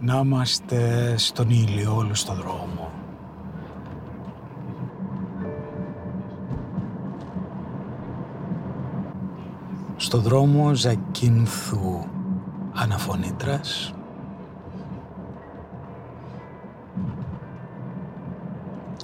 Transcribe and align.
να 0.00 0.20
είμαστε 0.24 1.14
στον 1.16 1.50
ήλιο 1.50 1.96
όλο 1.96 2.14
στο 2.14 2.34
δρόμο. 2.34 2.90
Στο 9.96 10.18
δρόμο 10.18 10.74
Ζακίνθου 10.74 12.04
Αναφωνήτρας 12.72 13.94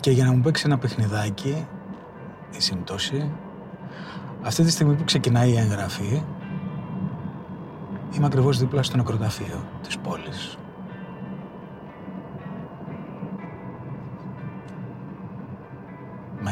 και 0.00 0.10
για 0.10 0.24
να 0.24 0.32
μου 0.32 0.40
παίξει 0.40 0.62
ένα 0.66 0.78
παιχνιδάκι 0.78 1.66
η 2.50 2.60
συμπτώση 2.60 3.30
αυτή 4.42 4.62
τη 4.64 4.70
στιγμή 4.70 4.94
που 4.94 5.04
ξεκινάει 5.04 5.50
η 5.50 5.56
εγγραφή 5.56 6.22
είμαι 8.16 8.26
ακριβώς 8.26 8.58
δίπλα 8.58 8.82
στο 8.82 8.96
νεκροταφείο 8.96 9.64
της 9.82 9.98
πόλης. 9.98 10.58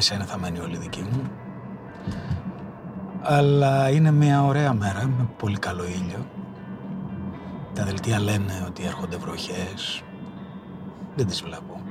Μέσα 0.02 0.14
είναι 0.14 0.24
θα 0.24 0.38
μένει 0.38 0.58
όλη 0.58 0.76
δική 0.76 1.02
μου. 1.02 1.30
Αλλά 3.22 3.90
είναι 3.90 4.10
μια 4.10 4.44
ωραία 4.44 4.72
μέρα 4.72 5.06
με 5.06 5.28
πολύ 5.38 5.58
καλό 5.58 5.84
ήλιο. 5.84 6.26
Τα 7.74 7.84
δελτία 7.84 8.20
λένε 8.20 8.64
ότι 8.66 8.84
έρχονται 8.84 9.16
βροχές. 9.16 10.02
Δεν 11.14 11.26
τις 11.26 11.42
βλέπω. 11.42 11.82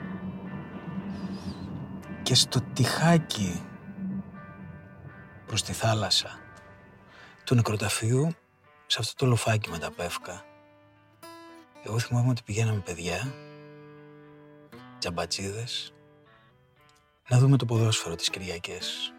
Και 2.24 2.36
στο 2.36 2.62
τυχάκι 2.74 3.62
προς 5.46 5.64
τη 5.64 5.74
θάλασσα 5.74 6.30
του 7.44 7.56
νεκροταφείου 7.56 8.32
σε 8.86 8.98
αυτό 9.02 9.14
το 9.16 9.26
λοφάκι 9.26 9.70
με 9.70 9.78
τα 9.78 9.92
πεύκα. 9.92 10.44
Εγώ 11.84 12.00
θυμάμαι 12.00 12.30
ότι 12.30 12.42
πηγαίναμε 12.44 12.80
παιδιά, 12.80 13.34
τζαμπατσίδες, 15.00 15.94
να 17.30 17.38
δούμε 17.38 17.58
το 17.58 17.66
ποδόσφαιρο 17.66 18.16
τις 18.16 18.30
Κυριακές, 18.30 19.14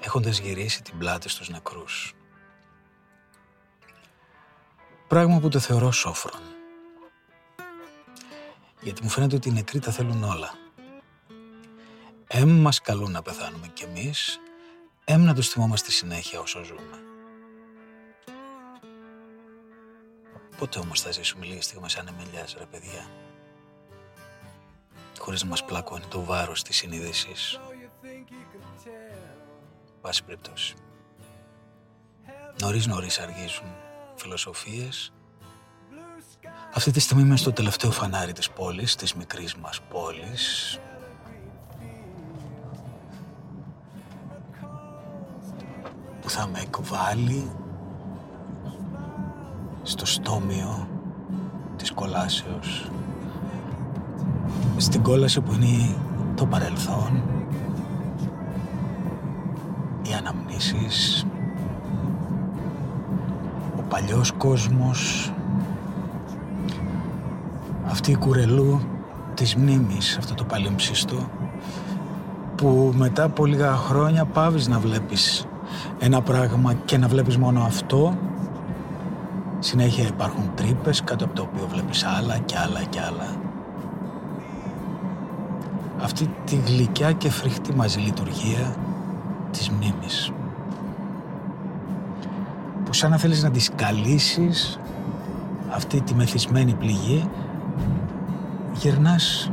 έχοντας 0.00 0.38
γυρίσει 0.38 0.82
την 0.82 0.98
πλάτη 0.98 1.28
στους 1.28 1.48
νεκρούς. 1.48 2.14
Πράγμα 5.08 5.40
που 5.40 5.48
το 5.48 5.58
θεωρώ 5.58 5.90
σόφρον. 5.90 6.40
Γιατί 8.80 9.02
μου 9.02 9.08
φαίνεται 9.08 9.36
ότι 9.36 9.48
οι 9.48 9.52
νεκροί 9.52 9.78
τα 9.78 9.90
θέλουν 9.90 10.22
όλα. 10.22 10.54
Εμ 12.26 12.60
μας 12.60 12.80
καλούν 12.80 13.10
να 13.10 13.22
πεθάνουμε 13.22 13.68
κι 13.68 13.84
εμείς, 13.84 14.40
εμ 15.04 15.22
να 15.22 15.34
τους 15.34 15.48
θυμόμαστε 15.48 15.90
συνέχεια 15.90 16.40
όσο 16.40 16.62
ζούμε. 16.64 17.02
Πότε 20.58 20.78
όμως 20.78 21.00
θα 21.00 21.10
ζήσουμε 21.10 21.46
λίγες 21.46 21.64
στιγμές 21.64 21.96
ανεμελιάς, 21.96 22.54
ρε 22.58 22.64
παιδιά; 22.64 23.06
Χωρίς 25.30 25.44
να 25.44 25.50
μας 25.50 25.64
πλακώνει 25.64 26.04
το 26.08 26.24
βάρος 26.24 26.62
της 26.62 26.76
συνείδησης. 26.76 27.60
Πάση 30.00 30.24
περιπτώσει. 30.24 30.74
Νωρίς 32.60 32.86
νωρίς 32.86 33.18
αργίζουν 33.18 33.66
φιλοσοφίες. 34.14 35.12
Αυτή 36.74 36.90
τη 36.90 37.00
στιγμή 37.00 37.22
είμαι 37.22 37.36
στο 37.36 37.52
τελευταίο 37.52 37.90
φανάρι 37.90 38.32
της 38.32 38.50
πόλης, 38.50 38.96
της 38.96 39.14
μικρής 39.14 39.54
μας 39.54 39.80
πόλης. 39.80 40.78
Που 46.20 46.30
θα 46.30 46.46
με 46.46 46.60
εκβάλει 46.60 47.50
στο 49.82 50.06
στόμιο 50.06 50.88
της 51.76 51.90
κολάσεως 51.90 52.90
στην 54.80 55.02
κόλαση 55.02 55.40
που 55.40 55.52
είναι 55.52 55.94
το 56.34 56.46
παρελθόν 56.46 57.22
οι 60.02 60.10
αναμνήσεις 60.18 61.26
ο 63.78 63.82
παλιός 63.88 64.32
κόσμος 64.32 65.32
αυτή 67.86 68.10
η 68.10 68.16
κουρελού 68.16 68.80
της 69.34 69.56
μνήμης 69.56 70.16
αυτό 70.16 70.34
το 70.34 70.44
παλιομψίστο 70.44 71.28
που 72.56 72.92
μετά 72.96 73.22
από 73.22 73.46
λίγα 73.46 73.74
χρόνια 73.74 74.24
πάβεις 74.24 74.68
να 74.68 74.78
βλέπεις 74.78 75.46
ένα 75.98 76.22
πράγμα 76.22 76.74
και 76.74 76.98
να 76.98 77.08
βλέπεις 77.08 77.36
μόνο 77.36 77.62
αυτό 77.62 78.16
Συνέχεια 79.62 80.06
υπάρχουν 80.06 80.50
τρύπες 80.54 81.02
κάτω 81.04 81.24
από 81.24 81.34
το 81.34 81.42
οποίο 81.42 81.66
βλέπεις 81.66 82.04
άλλα 82.04 82.38
και 82.38 82.56
άλλα 82.58 82.82
και 82.82 83.00
άλλα. 83.00 83.49
Αυτή 86.02 86.30
τη 86.44 86.56
γλυκιά 86.56 87.12
και 87.12 87.30
φρικτή 87.30 87.74
μαζί 87.74 87.98
λειτουργία 87.98 88.76
της 89.50 89.70
μνήμης. 89.70 90.32
Που 92.84 92.92
σαν 92.92 93.10
να 93.10 93.16
θέλεις 93.16 93.42
να 93.42 93.50
τη 93.50 93.66
καλύσεις 93.76 94.78
αυτή 95.70 96.00
τη 96.00 96.14
μεθυσμένη 96.14 96.74
πληγή 96.74 97.28
γυρνάς 98.72 99.50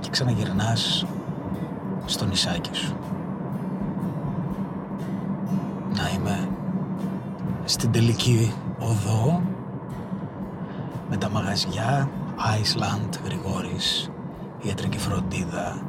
και 0.00 0.10
ξαναγυρνάς 0.10 1.06
στο 2.04 2.24
νησάκι 2.24 2.70
σου. 2.76 2.96
Να 5.94 6.10
είμαι 6.14 6.48
στην 7.64 7.90
τελική 7.90 8.52
οδό 8.78 9.42
με 11.10 11.16
τα 11.16 11.30
μαγαζιά 11.30 12.08
Iceland, 12.36 13.18
Γρηγόρης, 13.24 14.10
ιατρική 14.64 14.98
φροντίδα, 14.98 15.82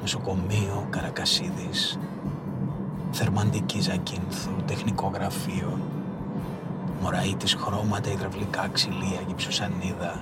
νοσοκομείο 0.00 0.86
Καρακασίδης, 0.90 1.98
θερμαντική 3.10 3.80
Ζακίνθου, 3.80 4.50
τεχνικό 4.66 5.10
γραφείο, 5.14 5.78
Μωραΐτης 7.02 7.54
χρώματα, 7.54 8.10
υδραυλικά 8.10 8.68
ξυλία, 8.72 9.20
γυψοσανίδα, 9.26 10.20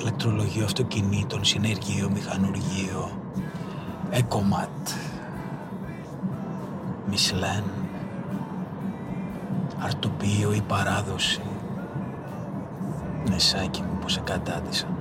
ηλεκτρολογείο 0.00 0.64
αυτοκινήτων, 0.64 1.44
συνεργείο, 1.44 2.10
μηχανουργείο, 2.10 3.10
Εκομάτ, 4.10 4.88
Μισλέν, 7.08 7.64
αρτοπείο 9.78 10.52
ή 10.52 10.60
παράδοση. 10.60 11.47
Νεσάκι 13.26 13.82
μου 13.82 13.98
που 14.00 14.08
σε 14.08 14.20
κατάτησαν. 14.20 14.96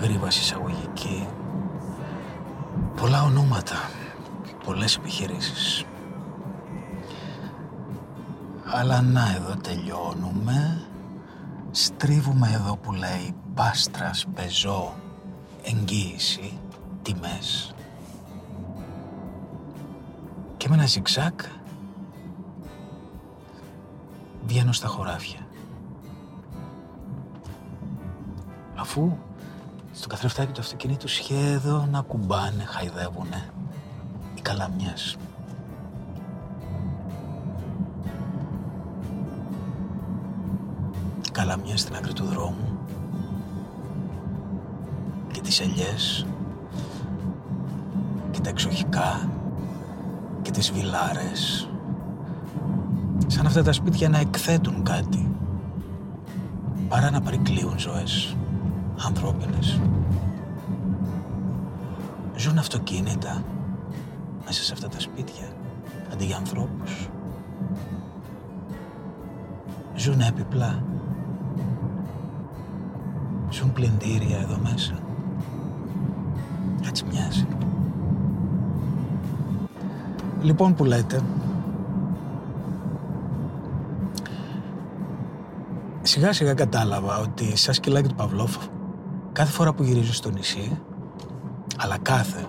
Γρήβαση 0.00 0.40
εισαγωγική. 0.40 1.28
Πολλά 2.96 3.22
ονόματα. 3.22 3.76
Πολλές 4.64 4.96
επιχειρήσεις. 4.96 5.84
Αλλά 8.64 9.02
να 9.02 9.32
εδώ 9.36 9.56
τελειώνουμε. 9.56 10.86
Στρίβουμε 11.70 12.50
εδώ 12.54 12.76
που 12.76 12.92
λέει 12.92 13.34
Πάστρας, 13.54 14.26
Πεζό, 14.34 14.94
Εγγύηση, 15.62 16.58
Τιμές. 17.02 17.74
Και 20.56 20.68
με 20.68 20.74
ένα 20.74 20.86
ζιγζάκ 20.86 21.40
βγαίνω 24.46 24.72
στα 24.72 24.88
χωράφια. 24.88 25.45
Αφού 28.86 29.12
στο 29.92 30.08
καθρεφτάκι 30.08 30.52
του 30.52 30.60
αυτοκινήτου 30.60 31.08
σχεδόν 31.08 31.90
να 31.90 32.00
κουμπάνε, 32.00 32.64
χαϊδεύουνε 32.64 33.50
οι 34.34 34.40
καλαμιές. 34.40 35.16
Καλαμιές 41.32 41.80
στην 41.80 41.94
άκρη 41.96 42.12
του 42.12 42.24
δρόμου 42.24 42.78
και 45.32 45.40
τις 45.40 45.60
ελιές 45.60 46.26
και 48.30 48.40
τα 48.40 48.48
εξοχικά 48.48 49.30
και 50.42 50.50
τις 50.50 50.72
βιλάρες 50.72 51.68
σαν 53.26 53.46
αυτά 53.46 53.62
τα 53.62 53.72
σπίτια 53.72 54.08
να 54.08 54.18
εκθέτουν 54.18 54.82
κάτι 54.82 55.30
παρά 56.88 57.10
να 57.10 57.20
παρικλείουν 57.20 57.78
ζωές 57.78 58.36
ανθρώπινες. 59.04 59.80
Ζουν 62.36 62.58
αυτοκίνητα 62.58 63.42
μέσα 64.44 64.62
σε 64.62 64.72
αυτά 64.72 64.88
τα 64.88 65.00
σπίτια 65.00 65.46
αντί 66.12 66.24
για 66.24 66.36
ανθρώπους. 66.36 67.08
Ζουν 69.94 70.20
έπιπλα. 70.20 70.82
Ζουν 73.50 73.72
πλυντήρια 73.72 74.38
εδώ 74.38 74.58
μέσα. 74.62 74.98
Έτσι 76.86 77.04
μοιάζει. 77.04 77.46
Λοιπόν 80.42 80.74
που 80.74 80.84
λέτε, 80.84 81.22
Σιγά 86.02 86.32
σιγά 86.32 86.54
κατάλαβα 86.54 87.18
ότι 87.18 87.56
σαν 87.56 87.74
σκυλάκι 87.74 88.08
του 88.08 88.14
Παυλόφ 88.14 88.56
κάθε 89.36 89.52
φορά 89.52 89.72
που 89.72 89.82
γυρίζω 89.82 90.12
στο 90.12 90.30
νησί, 90.30 90.80
αλλά 91.76 91.98
κάθε, 91.98 92.46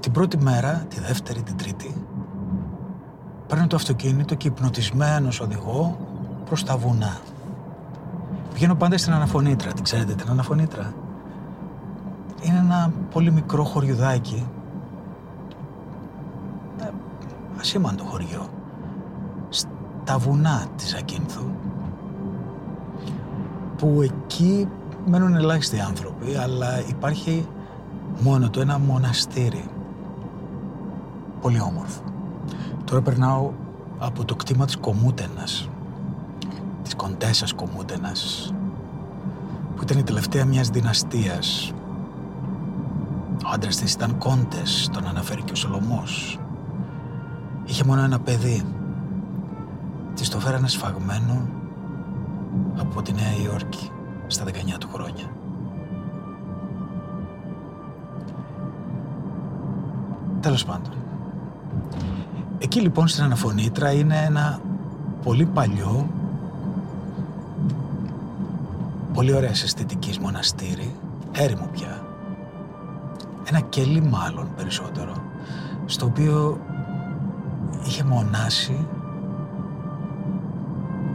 την 0.00 0.12
πρώτη 0.12 0.38
μέρα, 0.38 0.84
τη 0.88 1.00
δεύτερη, 1.00 1.42
την 1.42 1.56
τρίτη, 1.56 2.04
παίρνω 3.46 3.66
το 3.66 3.76
αυτοκίνητο 3.76 4.34
και 4.34 4.48
υπνοτισμένος 4.48 5.40
οδηγώ 5.40 5.98
προς 6.44 6.64
τα 6.64 6.76
βουνά. 6.76 7.20
Πηγαίνω 8.52 8.74
πάντα 8.74 8.98
στην 8.98 9.12
Αναφωνήτρα. 9.12 9.72
Την 9.72 9.84
ξέρετε 9.84 10.14
την 10.14 10.30
Αναφωνήτρα. 10.30 10.92
Είναι 12.40 12.58
ένα 12.58 12.92
πολύ 13.12 13.30
μικρό 13.30 13.64
χωριουδάκι. 13.64 14.46
Ε, 16.80 16.88
ασήμαντο 17.58 18.04
χωριό. 18.04 18.48
Στα 19.48 20.18
βουνά 20.18 20.66
της 20.76 20.88
Ζακίνθου. 20.88 21.44
Που 23.76 24.02
εκεί 24.02 24.68
μένουν 25.06 25.34
ελάχιστοι 25.34 25.80
άνθρωποι, 25.80 26.36
αλλά 26.36 26.88
υπάρχει 26.88 27.48
μόνο 28.20 28.50
το 28.50 28.60
ένα 28.60 28.78
μοναστήρι. 28.78 29.64
Πολύ 31.40 31.60
όμορφο. 31.60 32.02
Τώρα 32.84 33.00
περνάω 33.00 33.50
από 33.98 34.24
το 34.24 34.34
κτήμα 34.34 34.64
της 34.64 34.76
Κομούτενας 34.76 35.68
της 36.82 36.94
Κοντέσας 36.94 37.52
Κομούντενας 37.52 38.52
που 39.76 39.82
ήταν 39.82 39.98
η 39.98 40.02
τελευταία 40.02 40.44
μιας 40.44 40.68
δυναστείας. 40.68 41.72
Ο 43.44 43.48
άντρας 43.52 43.76
της 43.76 43.92
ήταν 43.92 44.18
Κόντες, 44.18 44.88
τον 44.92 45.06
αναφέρει 45.06 45.42
και 45.42 45.52
ο 45.52 45.54
Σολομός. 45.54 46.38
Είχε 47.64 47.84
μόνο 47.84 48.02
ένα 48.02 48.18
παιδί. 48.18 48.64
Της 50.14 50.28
το 50.28 50.40
φέρανε 50.40 50.68
σφαγμένο 50.68 51.48
από 52.78 53.02
τη 53.02 53.12
Νέα 53.12 53.36
Υόρκη 53.44 53.90
στα 54.26 54.44
19 54.44 54.48
του 54.78 54.88
χρόνια. 54.92 55.24
Τέλος 60.40 60.64
πάντων. 60.64 60.92
Εκεί 62.58 62.80
λοιπόν 62.80 63.08
στην 63.08 63.24
Αναφωνήτρα 63.24 63.92
είναι 63.92 64.24
ένα 64.26 64.60
πολύ 65.22 65.46
παλιό 65.46 66.08
πολύ 69.12 69.34
ωραία 69.34 69.50
αισθητικής 69.50 70.18
μοναστήρι, 70.18 70.94
έρημο 71.32 71.68
πια. 71.72 72.06
Ένα 73.44 73.60
κελί 73.60 74.00
μάλλον 74.00 74.48
περισσότερο, 74.56 75.12
στο 75.86 76.06
οποίο 76.06 76.60
είχε 77.86 78.04
μονάσει 78.04 78.86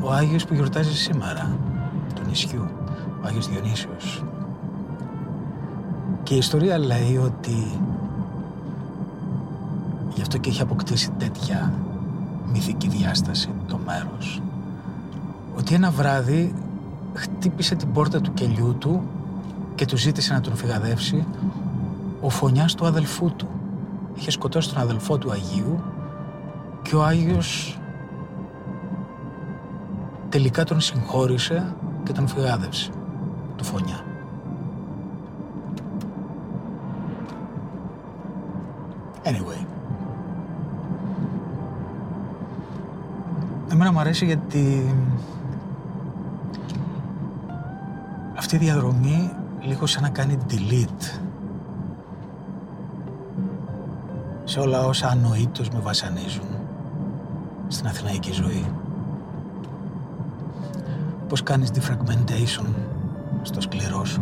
ο 0.02 0.12
Άγιος 0.12 0.46
που 0.46 0.54
γιορτάζει 0.54 0.98
σήμερα, 0.98 1.58
του 2.16 2.22
νησιού, 2.28 2.70
ο 3.24 3.28
Άγιος 3.28 3.48
Διονύσιος. 3.48 4.24
Και 6.24 6.34
η 6.34 6.38
ιστορία 6.38 6.78
λέει 6.78 7.18
ότι 7.18 7.80
γι' 10.16 10.22
αυτό 10.22 10.38
και 10.38 10.50
έχει 10.50 10.62
αποκτήσει 10.62 11.12
τέτοια 11.18 11.74
μυθική 12.52 12.88
διάσταση 12.88 13.50
το 13.68 13.80
μέρος. 13.86 14.42
Ότι 15.58 15.76
ένα 15.76 15.92
βράδυ 15.92 16.54
χτύπησε 17.14 17.76
την 17.76 17.92
πόρτα 17.92 18.22
του 18.22 18.34
κελιού 18.34 18.76
του 18.80 19.04
και 19.76 19.86
του 19.86 19.98
ζήτησε 19.98 20.34
να 20.34 20.42
τον 20.42 20.56
φυγαδεύσει 20.56 21.26
ο 22.22 22.30
φωνιάς 22.30 22.76
του 22.76 22.86
αδελφού 22.86 23.32
του. 23.36 23.48
Είχε 24.16 24.32
σκοτώσει 24.32 24.74
τον 24.74 24.82
αδελφό 24.82 25.18
του 25.18 25.32
Αγίου 25.32 25.80
και 26.82 26.96
ο 26.96 27.04
Άγιος 27.04 27.80
τελικά 30.30 30.64
τον 30.64 30.82
συγχώρησε 30.82 31.76
και 32.04 32.12
τον 32.12 32.28
φυγάδευσε, 32.28 32.90
του 33.58 33.64
φωνιά. 33.64 34.04
Anyway. 39.24 39.66
Εμένα 43.72 43.92
μου 43.92 44.00
αρέσει 44.00 44.26
γιατί 44.26 44.96
αυτή 48.38 48.56
η 48.56 48.60
διαδρομή 48.60 49.32
λίγο 49.62 49.86
σαν 49.86 50.04
να 50.04 50.10
κάνει 50.10 50.38
delete 50.50 51.20
σε 54.44 54.60
όλα 54.60 54.86
όσα 54.86 55.08
ανοήτως 55.08 55.70
με 55.70 55.80
βασανίζουν 55.80 56.48
στην 57.68 57.88
αθηναϊκή 57.88 58.32
ζωή. 58.32 58.66
Πώς 61.28 61.44
κάνεις 61.44 61.72
defragmentation 61.72 62.66
στο 63.48 63.62
σκληρό 63.62 64.06
σου. 64.06 64.22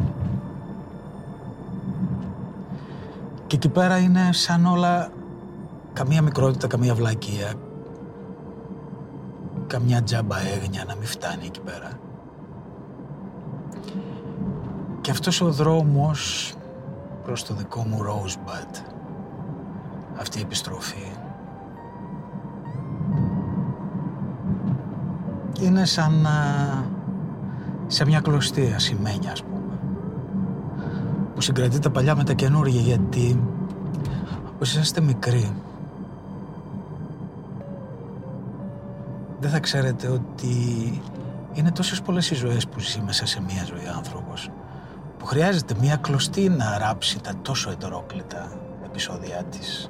Και 3.48 3.56
εκεί 3.56 3.70
πέρα 3.70 3.98
είναι 3.98 4.30
σαν 4.32 4.66
όλα 4.66 5.12
καμία 5.94 6.22
μικρότητα, 6.22 6.68
καμία 6.68 6.96
βλακεία, 6.96 7.54
καμιά 9.68 10.04
τζάμπα 10.04 10.40
έγνοια 10.40 10.84
να 10.88 10.96
μην 10.96 11.08
φτάνει 11.08 11.46
εκεί 11.46 11.60
πέρα. 11.60 11.90
Και 15.02 15.12
αυτός 15.12 15.42
ο 15.42 15.52
δρόμος 15.52 16.54
προς 17.24 17.44
το 17.44 17.54
δικό 17.54 17.86
μου 17.88 18.00
Rosebud, 18.04 18.84
αυτή 20.20 20.40
η 20.40 20.42
επιστροφή, 20.42 21.12
είναι 25.62 25.86
σαν 25.86 26.14
να... 26.14 26.34
σε 27.88 28.06
μια 28.06 28.20
κλωστή 28.20 28.74
ασημένια, 28.76 29.32
ας 29.32 29.44
πούμε, 29.44 29.80
που 31.36 31.42
συγκρατεί 31.42 31.80
τα 31.80 31.90
παλιά 31.90 32.16
με 32.16 32.24
τα 32.24 32.34
καινούργια, 32.34 32.82
γιατί 32.82 33.44
όπως 34.54 34.72
είσαστε 34.72 35.02
μικροί, 35.02 35.52
δεν 39.40 39.50
θα 39.50 39.60
ξέρετε 39.60 40.08
ότι 40.08 40.54
είναι 41.54 41.72
τόσες 41.72 42.02
πολλές 42.02 42.32
οι 42.32 42.36
ζωές 42.36 42.68
που 42.68 42.80
ζει 42.80 43.02
μέσα 43.02 43.26
σε 43.26 43.42
μία 43.42 43.64
ζωή 43.66 43.88
άνθρωπος 43.96 44.50
που 45.18 45.26
χρειάζεται 45.26 45.76
μια 45.80 45.96
κλωστή 45.96 46.50
να 46.50 46.78
ράψει 46.78 47.22
τα 47.22 47.34
τόσο 47.42 47.70
ετερόκλητα 47.70 48.52
επεισόδια 48.86 49.44
της. 49.44 49.90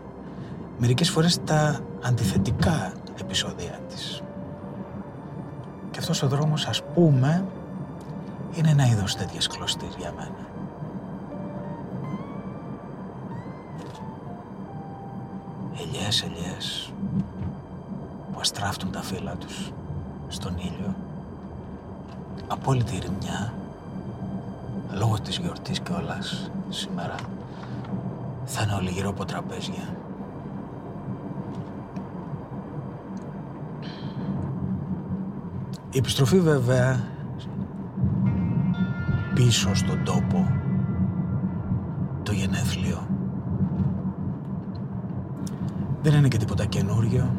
Μερικές 0.77 1.09
φορές 1.09 1.43
τα 1.43 1.79
αντιθετικά 2.03 2.91
επεισόδια 3.19 3.79
της. 3.89 4.21
Και 5.91 5.99
αυτός 5.99 6.23
ο 6.23 6.27
δρόμος 6.27 6.65
ας 6.65 6.83
πούμε 6.83 7.45
είναι 8.55 8.69
ένα 8.69 8.85
είδος 8.87 9.15
τέτοιας 9.15 9.47
κλωστής 9.47 9.95
για 9.97 10.13
μένα. 10.17 10.47
Ελιές, 15.81 16.23
ελιές 16.23 16.93
που 18.33 18.39
αστράφτουν 18.39 18.91
τα 18.91 19.01
φύλλα 19.01 19.35
τους 19.35 19.71
στον 20.27 20.57
ήλιο. 20.57 20.95
Απόλυτη 22.47 22.99
ρημιά 22.99 23.53
λόγω 24.91 25.19
της 25.19 25.37
γιορτής 25.37 25.79
και 25.79 25.91
όλας 25.91 26.51
σήμερα 26.69 27.15
θα 28.45 28.61
είναι 28.61 28.73
όλοι 28.73 28.89
γύρω 28.89 29.09
από 29.09 29.25
τραπέζια. 29.25 29.95
Η 35.91 35.97
επιστροφή 35.97 36.39
βέβαια 36.39 37.14
πίσω 39.35 39.75
στον 39.75 40.03
τόπο. 40.03 40.47
Το 42.23 42.31
γενέθλιο. 42.31 43.07
Δεν 46.01 46.13
είναι 46.13 46.27
και 46.27 46.37
τίποτα 46.37 46.65
καινούριο. 46.65 47.35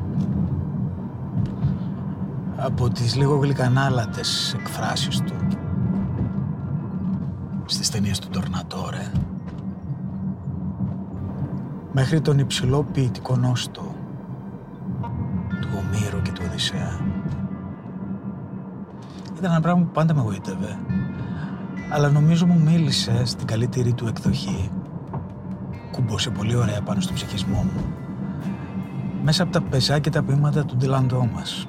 Από 2.56 2.88
τις 2.88 3.16
λίγο 3.16 3.36
γλυκανάλατες 3.36 4.54
εκφράσεις 4.58 5.20
του. 5.20 5.34
Στις 7.66 7.90
ταινίες 7.90 8.18
του 8.18 8.28
Τορνατόρε 8.28 9.10
μέχρι 11.92 12.20
τον 12.20 12.38
υψηλό 12.38 12.82
ποιητικό 12.92 13.36
νόστο 13.36 13.94
του 15.60 15.68
Ομήρου 15.78 16.22
και 16.22 16.32
του 16.32 16.42
Οδυσσέα. 16.48 17.00
Ήταν 19.36 19.50
ένα 19.50 19.60
πράγμα 19.60 19.82
που 19.82 19.90
πάντα 19.92 20.14
με 20.14 20.20
γοήτευε, 20.20 20.78
αλλά 21.96 22.10
νομίζω 22.10 22.46
μου 22.46 22.60
μίλησε 22.64 23.24
στην 23.24 23.46
καλύτερη 23.46 23.92
του 23.92 24.06
εκδοχή. 24.06 24.70
Κουμπώσε 25.92 26.30
πολύ 26.30 26.56
ωραία 26.56 26.80
πάνω 26.80 27.00
στο 27.00 27.12
ψυχισμό 27.12 27.62
μου, 27.72 27.84
μέσα 29.22 29.42
από 29.42 29.52
τα 29.52 29.62
πεζά 29.62 29.98
και 29.98 30.10
τα 30.10 30.22
ποίηματα 30.22 30.64
του 30.64 30.76
Ντιλαντό 30.76 31.28
μας 31.34 31.68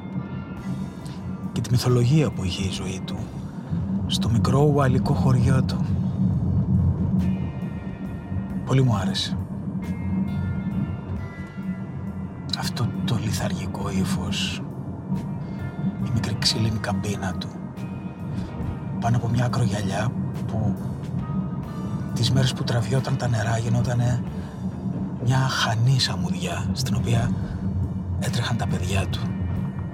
και 1.51 1.61
τη 1.61 1.71
μυθολογία 1.71 2.31
που 2.31 2.43
είχε 2.43 2.63
η 2.67 2.71
ζωή 2.71 3.01
του 3.05 3.17
στο 4.07 4.29
μικρό 4.29 4.71
ουαλικό 4.73 5.13
χωριό 5.13 5.63
του. 5.63 5.85
Πολύ 8.65 8.83
μου 8.83 8.95
άρεσε. 8.95 9.37
Αυτό 12.57 12.87
το 13.05 13.19
λιθαργικό 13.23 13.89
ύφος, 13.89 14.61
η 16.05 16.09
μικρή 16.13 16.35
ξύλινη 16.39 16.79
καμπίνα 16.79 17.33
του, 17.39 17.47
πάνω 18.99 19.17
από 19.17 19.27
μια 19.27 19.45
ακρογιαλιά 19.45 20.11
που 20.47 20.75
τις 22.13 22.31
μέρες 22.31 22.53
που 22.53 22.63
τραβιόταν 22.63 23.17
τα 23.17 23.27
νερά 23.27 23.57
γινόταν 23.57 24.23
μια 25.23 25.37
χανή 25.37 25.99
σαμουδιά 25.99 26.69
στην 26.73 26.95
οποία 26.95 27.31
έτρεχαν 28.19 28.57
τα 28.57 28.67
παιδιά 28.67 29.07
του 29.07 29.19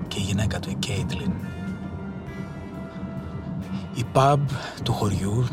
και 0.07 0.19
η 0.19 0.21
γυναίκα 0.21 0.59
του 0.59 0.69
η 0.69 0.75
Κέιτλιν. 0.75 1.31
Η 3.93 4.05
pub 4.13 4.37
του 4.83 4.93
χωριού 4.93 5.45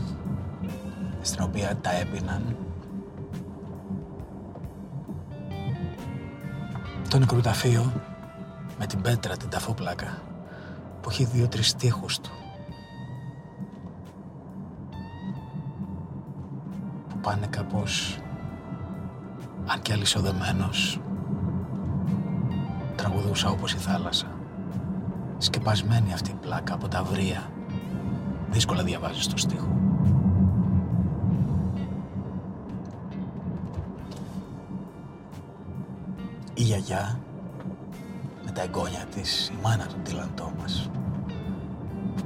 στην 1.21 1.43
οποία 1.43 1.77
τα 1.81 1.91
έπιναν 1.93 2.57
το 7.09 7.19
νεκροταφείο 7.19 7.93
με 8.79 8.87
την 8.87 9.01
πέτρα 9.01 9.37
την 9.37 9.49
ταφόπλακα 9.49 10.23
που 11.01 11.11
έχει 11.11 11.25
δύο-τρεις 11.25 11.75
τείχους 11.75 12.19
του 12.19 12.40
πάνε 17.23 17.47
κάπως 17.47 18.19
αν 19.67 19.83
και 19.83 19.93
αλυσοδεμένος 19.93 21.01
τραγουδούσα 22.97 23.51
όπως 23.51 23.73
η 23.73 23.77
θάλασσα. 23.77 24.27
Σκεπασμένη 25.39 26.13
αυτή 26.13 26.31
η 26.31 26.37
πλάκα 26.41 26.75
από 26.75 26.89
τα 26.89 27.03
βρία 27.03 27.51
δύσκολα 28.51 28.83
διαβάζεις 28.83 29.27
το 29.27 29.37
στίχο. 29.37 29.79
Η 36.55 36.63
γιαγιά 36.63 37.21
με 38.45 38.51
τα 38.51 38.63
εγγόνια 38.63 39.05
της, 39.15 39.49
η 39.49 39.59
μάνα 39.63 39.87
του 39.87 39.97
Τίλαν 40.03 40.31
Τόμας 40.35 40.91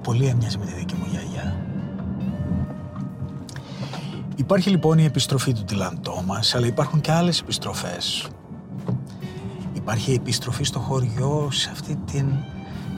πολύ 0.04 0.26
έμοιαζε 0.26 0.58
με 0.58 0.64
τη 0.64 0.72
δική 0.72 0.94
μου 0.94 1.06
γιαγιά 1.10 1.63
Υπάρχει 4.36 4.70
λοιπόν 4.70 4.98
η 4.98 5.04
επιστροφή 5.04 5.52
του 5.52 5.64
Τίλαν 5.64 6.00
Τόμας, 6.02 6.54
αλλά 6.54 6.66
υπάρχουν 6.66 7.00
και 7.00 7.12
άλλες 7.12 7.40
επιστροφές. 7.40 8.28
Υπάρχει 9.72 10.10
η 10.10 10.14
επιστροφή 10.14 10.64
στο 10.64 10.78
χωριό 10.78 11.48
σε 11.50 11.70
αυτή 11.70 11.96
την 11.96 12.26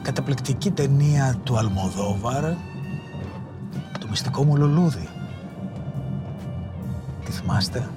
καταπληκτική 0.03 0.71
ταινία 0.71 1.37
του 1.43 1.59
Αλμοδόβαρ, 1.59 2.43
το 4.01 4.07
μυστικό 4.09 4.45
μου 4.45 4.57
λουλούδι. 4.57 5.09
Τι 7.25 7.33
θυμάστε; 7.33 7.89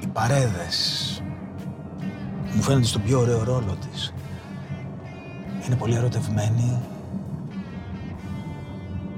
Οι 0.00 0.06
παρέδες. 0.06 1.22
Μου 2.54 2.62
φαίνεται 2.62 2.86
στον 2.86 3.02
πιο 3.02 3.20
ωραίο 3.20 3.44
ρόλο 3.44 3.76
της. 3.90 4.12
Είναι 5.66 5.76
πολύ 5.76 5.94
ερωτευμένη, 5.94 6.78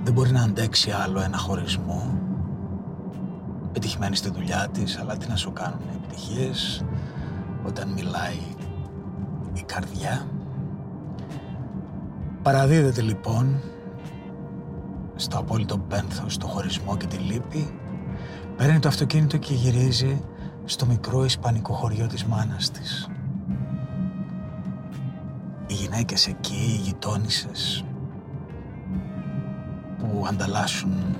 δεν 0.04 0.12
μπορεί 0.12 0.30
να 0.30 0.42
αντέξει 0.42 0.90
άλλο 0.90 1.20
ένα 1.20 1.36
χωρισμό. 1.36 2.18
Πετυχημένη 3.72 4.16
στη 4.16 4.30
δουλειά 4.30 4.68
της, 4.72 4.98
αλλά 4.98 5.16
τι 5.16 5.28
να 5.28 5.36
σου 5.36 5.52
κάνουν 5.52 5.80
οι 5.80 6.00
επιτυχίες 6.04 6.84
όταν 7.66 7.92
μιλάει 7.92 8.40
η 9.52 9.62
καρδιά. 9.62 10.26
Παραδίδεται 12.42 13.02
λοιπόν 13.02 13.60
στο 15.16 15.38
απόλυτο 15.38 15.78
πένθος, 15.78 16.34
στο 16.34 16.46
χωρισμό 16.46 16.96
και 16.96 17.06
τη 17.06 17.16
λύπη, 17.16 17.78
παίρνει 18.56 18.78
το 18.78 18.88
αυτοκίνητο 18.88 19.36
και 19.36 19.54
γυρίζει 19.54 20.24
στο 20.64 20.86
μικρό 20.86 21.24
ισπανικό 21.24 21.72
χωριό 21.72 22.06
της 22.06 22.24
μάνας 22.24 22.70
της. 22.70 23.08
Οι 25.66 25.74
γυναίκες 25.74 26.26
εκεί, 26.26 26.54
οι 26.54 26.80
γειτόνισσες, 26.82 27.84
που 30.22 30.28
ανταλλάσσουν 30.28 31.16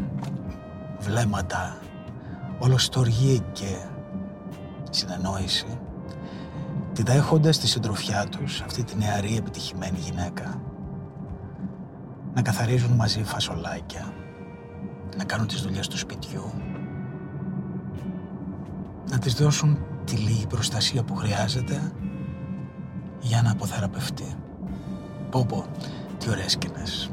βλέμματα, 0.98 1.78
ολοστοργή 2.58 3.42
και 3.52 3.76
συνεννόηση, 4.90 5.78
τη 6.92 7.02
δέχονται 7.02 7.52
στη 7.52 7.66
συντροφιά 7.66 8.26
τους 8.26 8.60
αυτή 8.60 8.84
τη 8.84 8.96
νεαρή 8.96 9.36
επιτυχημένη 9.36 9.98
γυναίκα 9.98 10.60
να 12.34 12.42
καθαρίζουν 12.42 12.92
μαζί 12.92 13.22
φασολάκια, 13.22 14.12
να 15.16 15.24
κάνουν 15.24 15.46
τις 15.46 15.60
δουλειές 15.62 15.88
του 15.88 15.98
σπιτιού, 15.98 16.52
να 19.10 19.18
της 19.18 19.34
δώσουν 19.34 19.78
τη 20.04 20.16
λίγη 20.16 20.46
προστασία 20.46 21.02
που 21.02 21.14
χρειάζεται 21.14 21.92
για 23.20 23.42
να 23.42 23.50
αποθεραπευτεί. 23.50 24.36
Πω 25.30 25.44
πω, 25.48 25.64
τι 26.18 26.30
ωραίες 26.30 26.52
σκηνές. 26.52 27.10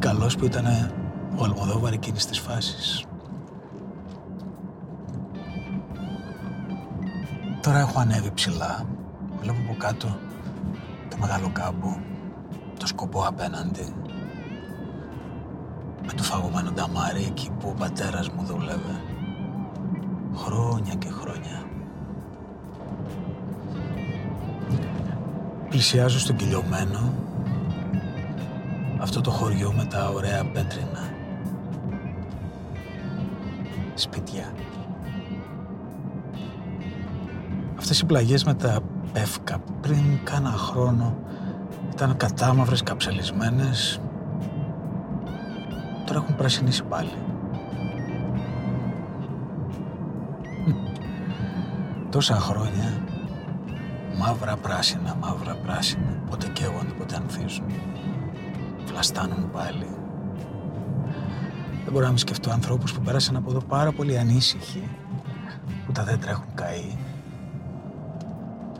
Καλός 0.00 0.36
που 0.36 0.44
ήταν 0.44 0.66
ο 1.36 1.44
Αλμοδόβαρ 1.44 1.92
εκείνης 1.92 2.26
της 2.26 2.38
φάσης. 2.38 3.04
Τώρα 7.62 7.78
έχω 7.78 8.00
ανέβει 8.00 8.30
ψηλά. 8.34 8.84
Βλέπω 9.40 9.58
από 9.64 9.76
κάτω 9.78 10.18
το 11.10 11.16
μεγάλο 11.20 11.50
κάμπο, 11.52 11.96
το 12.78 12.86
σκοπό 12.86 13.24
απέναντι. 13.26 13.94
Με 16.06 16.12
το 16.12 16.22
φαγωμένο 16.22 16.70
νταμάρι 16.70 17.24
εκεί 17.24 17.50
που 17.58 17.68
ο 17.68 17.74
πατέρας 17.78 18.28
μου 18.28 18.42
δούλευε. 18.44 19.00
Χρόνια 20.34 20.94
και 20.94 21.08
χρόνια. 21.10 21.62
Πλησιάζω 25.68 26.18
στον 26.18 26.36
κυλιωμένο 26.36 27.12
αυτό 29.00 29.20
το 29.20 29.30
χωριό 29.30 29.72
με 29.76 29.84
τα 29.84 30.08
ωραία 30.08 30.44
πέτρινα 30.44 31.10
σπίτια. 33.94 34.52
Αυτές 37.78 38.00
οι 38.00 38.06
πλαγιές 38.06 38.44
με 38.44 38.54
τα 38.54 38.80
πεύκα 39.12 39.58
πριν 39.80 40.18
κάνα 40.24 40.50
χρόνο 40.50 41.16
ήταν 41.92 42.16
κατάμαυρες, 42.16 42.82
καψελισμένες. 42.82 44.00
Τώρα 46.06 46.20
έχουν 46.22 46.36
πρασινίσει 46.36 46.82
πάλι. 46.82 47.12
Τόσα 52.10 52.34
χρόνια 52.34 53.00
μαύρα 54.18 54.56
πράσινα, 54.56 55.16
μαύρα 55.20 55.54
πράσινα, 55.54 56.22
πότε 56.30 56.48
καίγονται, 56.48 56.92
πότε 56.98 57.16
ανθίζουν 57.16 57.66
βλαστάνουν 58.90 59.50
πάλι. 59.50 59.86
Δεν 61.84 61.92
μπορώ 61.92 62.04
να 62.04 62.08
μην 62.08 62.18
σκεφτώ 62.18 62.50
ανθρώπους 62.50 62.92
που 62.92 63.00
πέρασαν 63.00 63.36
από 63.36 63.50
εδώ 63.50 63.60
πάρα 63.60 63.92
πολύ 63.92 64.18
ανήσυχοι, 64.18 64.88
που 65.86 65.92
τα 65.92 66.04
δέντρα 66.04 66.30
έχουν 66.30 66.54
καεί. 66.54 66.98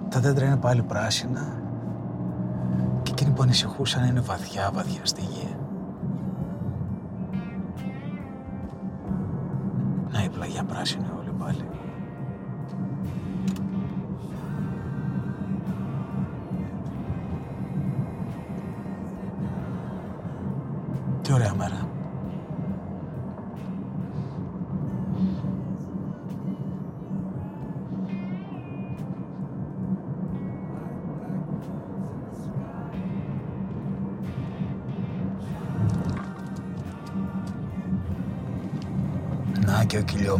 Τα 0.09 0.21
δέντρα 0.21 0.47
είναι 0.47 0.57
πάλι 0.57 0.83
πράσινα 0.83 1.63
και 3.03 3.11
εκείνοι 3.11 3.31
που 3.31 3.43
ανησυχούσαν 3.43 4.05
είναι 4.05 4.21
βαθιά, 4.21 4.71
βαθιά 4.75 5.01
στη 5.03 5.21
γη. 5.21 5.57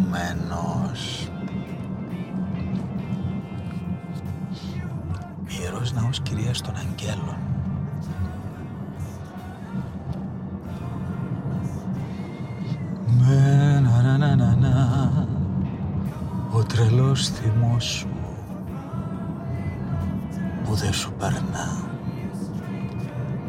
Και 0.01 0.07
ο 0.07 0.09
κυλιωμένος. 0.09 1.29
Ιερός 5.61 5.93
ναός 5.93 6.21
κυρίας 6.21 6.61
των 6.61 6.75
αγγέλων. 6.77 7.37
τρελός 16.75 17.29
θυμός 17.29 17.85
σου 17.85 18.09
που 20.65 20.75
δεν 20.75 20.93
σου 20.93 21.13
περνά 21.13 21.85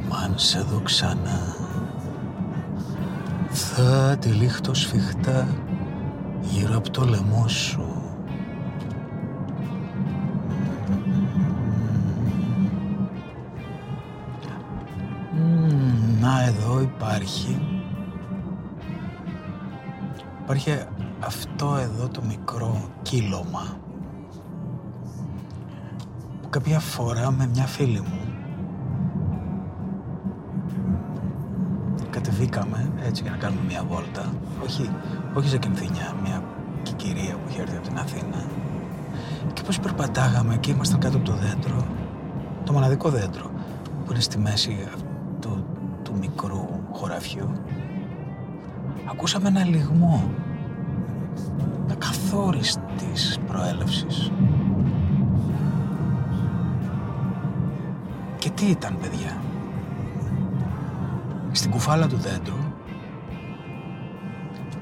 Μ' 0.10 0.14
αν 0.14 0.34
σε 0.36 0.60
δω 0.60 0.80
ξανά 0.80 1.56
θα 3.50 4.18
τυλίχτω 4.20 4.74
σφιχτά 4.74 5.48
γύρω 6.62 6.78
από 6.78 6.90
το 6.90 7.06
λαιμό 7.06 7.48
σου. 7.48 7.86
Να 16.20 16.44
εδώ 16.44 16.82
υπάρχει. 16.82 17.60
Υπάρχει 20.44 20.72
αυτό 21.20 21.76
εδώ 21.76 22.08
το 22.08 22.22
μικρό 22.28 22.90
κύλωμα. 23.02 23.78
Που 26.42 26.50
κάποια 26.50 26.80
φορά 26.80 27.32
με 27.32 27.48
μια 27.54 27.66
φίλη 27.66 28.00
μου 28.00 28.22
κατεβήκαμε 32.10 32.92
έτσι 33.04 33.22
για 33.22 33.32
να 33.32 33.38
κάνουμε 33.38 33.62
μια 33.68 33.84
βόλτα. 33.84 34.34
Όχι, 34.64 34.90
όχι 35.34 35.50
σε 35.50 35.58
κινθίνια, 35.58 36.16
μια 36.24 36.44
την 37.92 38.00
Αθήνα 38.00 38.46
και 39.54 39.62
πως 39.62 39.80
περπατάγαμε 39.80 40.58
και 40.58 40.72
ήμασταν 40.72 41.00
κάτω 41.00 41.18
από 41.18 41.26
το 41.26 41.34
δέντρο 41.34 41.86
το 42.64 42.74
μοναδικό 42.74 43.10
δέντρο 43.10 43.52
που 44.06 44.12
είναι 44.12 44.22
στη 44.22 44.38
μέση 44.38 44.88
του, 45.40 45.66
του 46.04 46.18
μικρού 46.20 46.68
χωραφιού 46.92 47.50
ακούσαμε 49.10 49.48
ένα 49.48 49.64
λιγμό 49.64 50.30
καθόριστης 51.98 53.40
προέλευσης. 53.48 54.32
Και 58.38 58.50
τι 58.50 58.66
ήταν, 58.66 58.98
παιδιά; 59.02 59.42
Στην 61.52 61.72
κουφάλα 61.72 62.08
του 62.08 62.18
δέντρου 62.18 62.56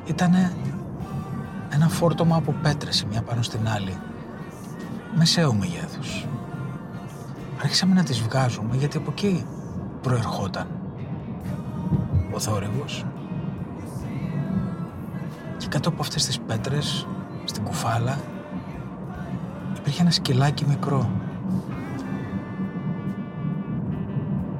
ήταν 0.05 0.51
ένα 1.81 1.89
φόρτωμα 1.89 2.36
από 2.36 2.55
πέτρες 2.62 3.01
η 3.01 3.05
μία 3.09 3.21
πάνω 3.21 3.41
στην 3.41 3.67
άλλη, 3.67 3.98
μεσαίου 5.15 5.55
μεγέθους. 5.55 6.27
Άρχισαμε 7.62 7.93
να 7.93 8.03
τις 8.03 8.19
βγάζουμε 8.21 8.75
γιατί 8.75 8.98
από 8.98 9.12
εκεί 9.12 9.45
προερχόταν 10.01 10.67
ο 12.31 12.39
θόρυβος. 12.39 13.05
Και 15.57 15.67
κάτω 15.67 15.89
από 15.89 16.01
αυτές 16.01 16.25
τις 16.25 16.39
πέτρες 16.39 17.07
στην 17.43 17.63
κουφάλα 17.63 18.17
υπήρχε 19.77 20.01
ένα 20.01 20.12
σκυλάκι 20.12 20.65
μικρό. 20.67 21.09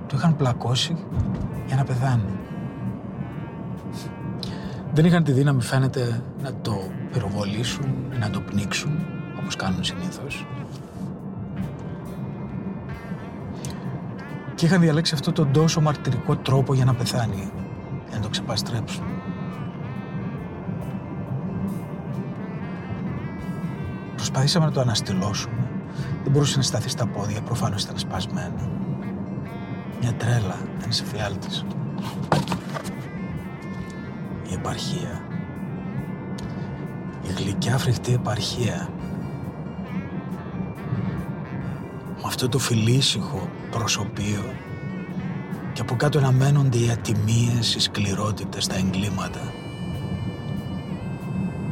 Το 0.08 0.16
είχαν 0.18 0.36
πλακώσει 0.36 0.96
για 1.68 1.76
να 1.76 1.84
πεθάνει. 1.84 2.40
Δεν 4.94 5.06
είχαν 5.06 5.24
τη 5.24 5.32
δύναμη 5.32 5.62
φαίνεται 5.62 6.24
να 6.42 6.54
το 6.54 6.92
πυροβολήσουν 7.12 7.86
ή 8.14 8.18
να 8.18 8.30
το 8.30 8.40
πνίξουν 8.40 9.06
όπως 9.42 9.56
κάνουν 9.56 9.84
συνήθως. 9.84 10.48
Και 14.56 14.66
είχαν 14.66 14.82
διαλέξει 14.82 15.14
αυτό 15.14 15.32
τον 15.32 15.52
τόσο 15.52 15.82
μαρτυρικό 15.82 16.36
τρόπο 16.36 16.74
για 16.74 16.86
να 16.86 16.94
πεθάνει, 16.94 17.52
για 18.10 18.18
να 18.18 18.20
το 18.20 18.30
ξεπαστρέψουν. 18.30 19.04
Προσπαθήσαμε 24.16 24.66
να 24.66 24.72
το 24.72 24.82
αναστηλώσουμε. 24.82 25.70
Δεν 26.24 26.32
μπορούσε 26.32 26.58
να 26.58 26.64
σταθεί 26.64 26.90
στα 26.90 27.08
πόδια, 27.08 27.42
προφανώς 27.42 27.84
ήταν 27.84 27.98
σπασμένο. 27.98 28.72
Μια 30.02 30.14
τρέλα, 30.14 30.56
ένας 30.84 31.02
εφιάλτης. 31.02 31.66
Η 34.60 34.62
επαρχία. 34.62 35.22
Η 37.24 37.34
γλυκιά 37.38 37.78
φρικτή 37.78 38.14
επαρχία. 38.14 38.90
Με 42.16 42.24
αυτό 42.26 42.50
το 42.50 42.60
φιλήσυχο 42.60 43.50
προσωπείο 43.72 44.54
και 45.74 45.82
από 45.82 45.96
κάτω 45.96 46.20
να 46.20 46.32
μένονται 46.32 46.78
οι 46.78 46.90
ατιμίες, 46.90 47.76
οι 47.76 47.80
σκληρότητες, 47.80 48.68
τα 48.68 48.76
εγκλήματα. 48.76 49.54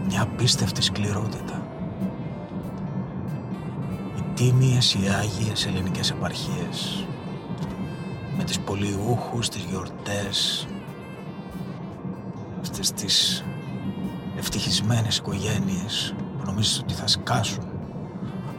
Μια 0.08 0.22
απίστευτη 0.22 0.82
σκληρότητα 0.82 1.68
τίμιες 4.34 4.94
ή 4.94 5.00
άγιες 5.20 5.66
ελληνικές 5.66 6.10
επαρχίες 6.10 7.06
με 8.38 8.44
τις 8.44 8.60
πολυούχους, 8.60 9.50
τις 9.50 9.64
γιορτές 9.70 10.68
αυτές 12.80 13.04
τις 13.04 13.44
ευτυχισμένες 14.38 15.18
οικογένειες 15.18 16.16
που 16.38 16.46
νομίζεις 16.46 16.80
ότι 16.80 16.94
θα 16.94 17.08
σκάσουν 17.08 17.64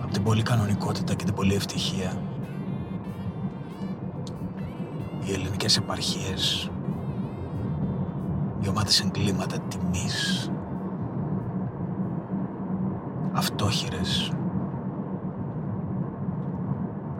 από 0.03 0.13
την 0.13 0.23
πολύ 0.23 0.43
κανονικότητα 0.43 1.15
και 1.15 1.25
την 1.25 1.35
πολύ 1.35 1.55
ευτυχία 1.55 2.23
οι 5.25 5.33
ελληνικές 5.33 5.77
επαρχίες 5.77 6.71
οι 8.61 8.69
ομάδες 8.69 9.01
εγκλήματα 9.01 9.59
τιμής 9.59 10.51
αυτόχειρες 13.33 14.33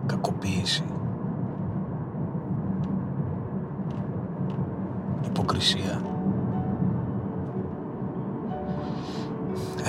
κακοποίηση. 0.07 0.85
Υποκρισία. 5.25 6.08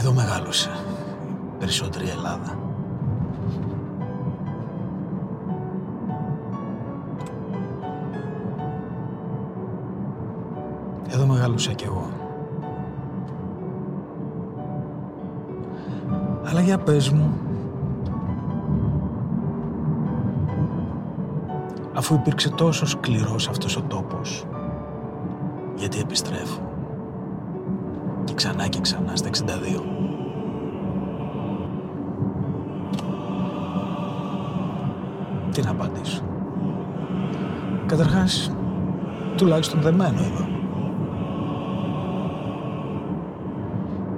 Εδώ 0.10 0.22
μεγάλωσε 0.22 0.70
η 1.56 1.60
περισσότερη 1.60 2.10
Ελλάδα. 2.10 2.60
Εδώ 11.10 11.26
μεγάλωσα 11.26 11.74
κι 11.74 11.84
εγώ. 11.84 12.10
Αλλά 16.46 16.62
για 16.62 16.78
πες 16.78 17.10
μου, 17.10 17.34
αφού 21.94 22.16
υπήρξε 22.16 22.50
τόσο 22.50 22.86
σκληρός 22.86 23.48
αυτός 23.48 23.78
ο 23.78 23.82
τόπος. 23.82 24.46
Γιατί 25.76 26.00
επιστρέφω; 26.00 26.69
Και 28.40 28.46
ξανά 28.46 28.68
και 28.68 28.80
ξανά 28.80 29.16
στα 29.16 29.30
62. 29.30 29.84
Τι 35.52 35.62
να 35.62 35.72
απαντήσω. 35.72 36.22
Καταρχάς, 37.86 38.52
τουλάχιστον 39.38 39.82
δεμένο 39.82 40.20
εδώ. 40.20 40.48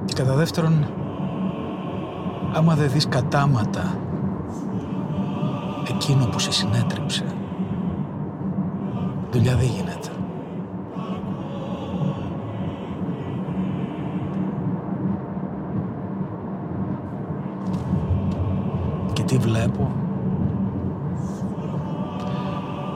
Και 0.05 0.13
κατά 0.13 0.33
δεύτερον, 0.35 0.85
άμα 2.53 2.75
δεν 2.75 2.89
δεις 2.89 3.07
κατάματα 3.07 3.97
εκείνο 5.89 6.25
που 6.25 6.39
σε 6.39 6.51
συνέτριψε, 6.51 7.25
Δουλειά 9.31 9.55
δεν 9.55 9.67
γίνεται. 9.67 10.00
Βλέπω. 19.41 19.91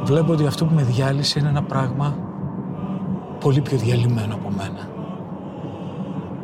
Βλέπω 0.03 0.31
ότι 0.31 0.45
αυτό 0.45 0.65
που 0.65 0.73
με 0.75 0.83
διάλυσε 0.83 1.39
είναι 1.39 1.49
ένα 1.49 1.63
πράγμα 1.63 2.17
πολύ 3.39 3.61
πιο 3.61 3.77
διαλυμένο 3.77 4.33
από 4.33 4.49
μένα. 4.57 4.89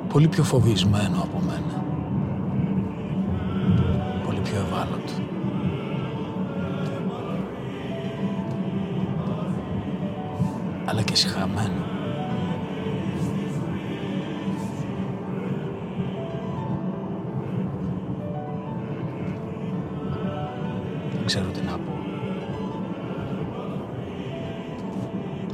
Πολύ 0.08 0.28
πιο 0.28 0.44
φοβισμένο 0.44 1.18
από 1.22 1.41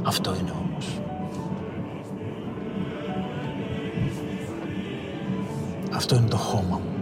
Αυτό 0.08 0.34
είναι 0.34 0.50
όμως. 0.50 1.00
Αυτό 5.94 6.14
είναι 6.16 6.28
το 6.28 6.36
χώμα 6.36 6.80
μου. 6.84 6.92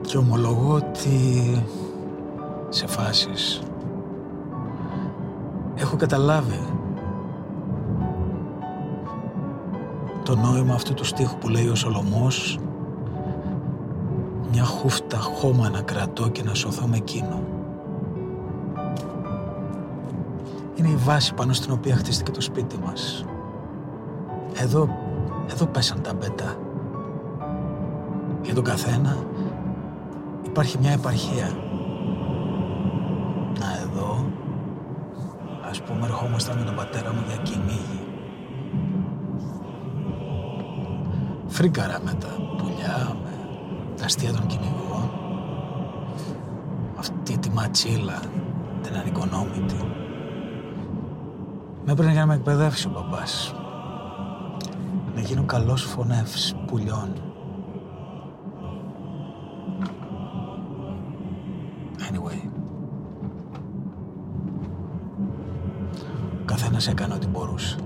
Και 0.00 0.16
ομολογώ 0.16 0.74
ότι 0.74 1.62
σε 2.68 2.86
φάσεις 2.86 3.62
έχω 5.74 5.96
καταλάβει 5.96 6.60
το 10.22 10.36
νόημα 10.36 10.74
αυτού 10.74 10.94
του 10.94 11.04
στίχου 11.04 11.38
που 11.38 11.48
λέει 11.48 11.68
ο 11.68 11.74
Σολομός 11.74 12.58
Μια 12.60 12.65
χούφτα 14.66 15.18
χώμα 15.18 15.68
να 15.68 15.80
κρατώ 15.80 16.28
και 16.28 16.42
να 16.42 16.54
σωθώ 16.54 16.86
με 16.86 16.96
εκείνο. 16.96 17.42
Είναι 20.74 20.88
η 20.88 20.96
βάση 20.96 21.34
πάνω 21.34 21.52
στην 21.52 21.72
οποία 21.72 21.96
χτίστηκε 21.96 22.30
το 22.30 22.40
σπίτι 22.40 22.78
μας. 22.84 23.24
Εδώ, 24.54 24.88
εδώ 25.50 25.66
πέσαν 25.66 26.02
τα 26.02 26.14
μπέτα. 26.14 26.56
Για 28.42 28.54
τον 28.54 28.64
καθένα 28.64 29.16
υπάρχει 30.42 30.78
μια 30.78 30.92
επαρχία. 30.92 31.50
Να 33.58 33.66
εδώ, 33.82 34.26
ας 35.70 35.82
πούμε 35.82 36.04
ερχόμασταν 36.04 36.58
με 36.58 36.64
τον 36.64 36.74
πατέρα 36.74 37.12
μου 37.12 37.22
για 37.26 37.36
κυνήγι. 37.36 38.00
Φρίκαρα 41.46 42.00
με 42.04 42.12
τα 42.12 42.28
πουλιά, 42.56 42.96
με 42.96 43.14
τα 43.14 43.15
αστεία 44.06 44.32
των 44.32 44.46
κυνηγών. 44.46 45.10
Αυτή 46.98 47.38
τη 47.38 47.50
ματσίλα, 47.50 48.20
την 48.82 48.96
ανοικονόμητη. 48.96 49.76
Με 51.84 51.92
έπαιρνε 51.92 52.10
για 52.12 52.20
να 52.20 52.26
με 52.26 52.34
εκπαιδεύσει 52.34 52.86
ο 52.86 52.90
μπαμπάς. 52.90 53.54
Να 55.14 55.20
γίνω 55.20 55.44
καλός 55.44 55.82
φωνεύς 55.82 56.54
πουλιών. 56.66 57.12
Anyway. 61.98 62.48
Ο 66.40 66.44
καθένας 66.44 66.88
έκανε 66.88 67.14
ό,τι 67.14 67.26
μπορούσε. 67.26 67.85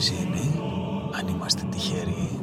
Τώρα 0.00 0.06
λίγη 0.06 0.20
βενζίνη, 0.20 0.60
αν 1.18 1.28
είμαστε 1.28 1.66
τυχεροί. 1.70 2.40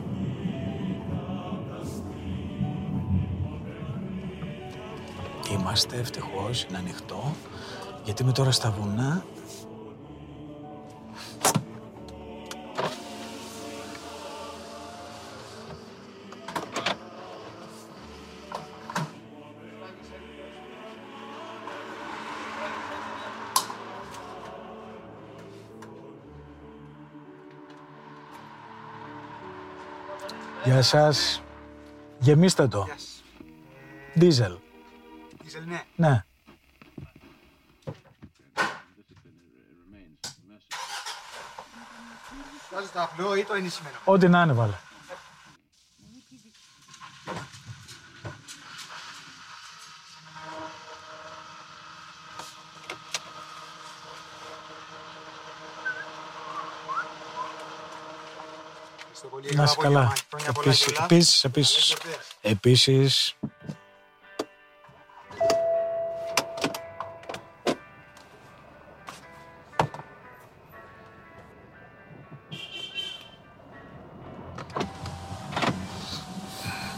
Είμαστε 5.52 5.98
ευτυχώς, 5.98 6.64
είναι 6.64 6.78
ανοιχτό, 6.78 7.34
γιατί 8.04 8.24
είμαι 8.24 8.32
τώρα 8.32 8.52
στα 8.52 8.72
βουνά 8.72 9.24
Γεια 30.78 30.86
σας. 30.86 31.42
Γεμίστε 32.20 32.68
το. 32.68 32.88
Δίζελ. 34.14 34.58
Δίζελ, 35.44 35.64
ναι. 35.66 35.84
Ναι. 35.96 36.24
Βάζεις 42.74 42.92
το 42.92 43.02
απλό 43.02 43.36
ή 43.36 43.44
το 43.44 43.54
ενισχυμένο. 43.54 43.96
Ό,τι 44.04 44.28
να 44.28 44.42
είναι 44.42 44.54
βάλε. 44.54 44.76
Να 59.56 59.64
είσαι 59.64 59.76
Καλό 59.82 59.94
καλά. 59.96 60.00
απόγευμα. 60.00 60.14
Χρόνια 60.30 60.52
πολλά 60.52 60.68
Επίσης, 60.68 60.86
κιόλας. 60.86 61.04
επίσης, 61.12 61.44
επίσης. 61.44 61.74
Καλές 61.76 61.88
γιορτές. 61.88 62.26
Επίσης, 62.42 63.36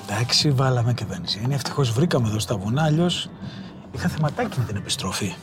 Εντάξει, 0.10 0.52
βάλαμε 0.52 0.94
και 0.94 1.06
βενζίνη. 1.06 1.54
Ευτυχώς 1.54 1.92
βρήκαμε 1.92 2.28
εδώ 2.28 2.40
στα 2.40 2.58
βουνά, 2.58 2.84
αλλιώς 2.84 3.30
είχα 3.92 4.08
θεματάκι 4.08 4.60
με 4.60 4.66
την 4.66 4.76
επιστροφή. 4.76 5.36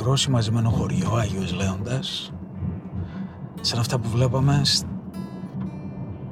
Μικρός 0.00 0.20
συμμαζεμένο 0.20 0.70
χωριό, 0.70 1.14
Άγιος 1.14 1.52
Λέοντας, 1.52 2.32
σαν 3.60 3.78
αυτά 3.78 3.98
που 3.98 4.08
βλέπαμε 4.08 4.60
σ- 4.64 4.86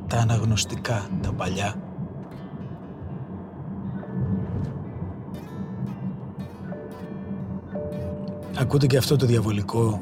τα 0.07 0.17
αναγνωστικά, 0.17 1.07
τα 1.23 1.33
παλιά. 1.33 1.75
Ακούτε 8.59 8.87
και 8.87 8.97
αυτό 8.97 9.17
το 9.17 9.27
διαβολικό 9.27 10.01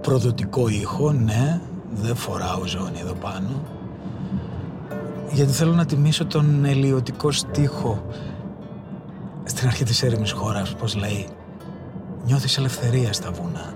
προδοτικό 0.00 0.68
ήχο, 0.68 1.12
ναι, 1.12 1.60
δεν 1.90 2.16
φοράω 2.16 2.66
ζώνη 2.66 2.98
εδώ 3.00 3.14
πάνω. 3.14 3.48
Γιατί 5.32 5.52
θέλω 5.52 5.72
να 5.72 5.86
τιμήσω 5.86 6.26
τον 6.26 6.64
ελιωτικό 6.64 7.30
στίχο 7.30 8.06
στην 9.44 9.66
αρχή 9.66 9.84
της 9.84 10.02
έρημης 10.02 10.32
χώρας, 10.32 10.74
πώς 10.74 10.96
λέει 10.96 11.26
«Νιώθεις 12.30 12.58
ελευθερία 12.58 13.12
στα 13.12 13.30
βουνά». 13.30 13.74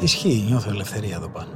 Ισχύει, 0.00 0.44
νιώθω 0.48 0.70
ελευθερία 0.70 1.16
εδώ 1.16 1.28
πάνω. 1.28 1.52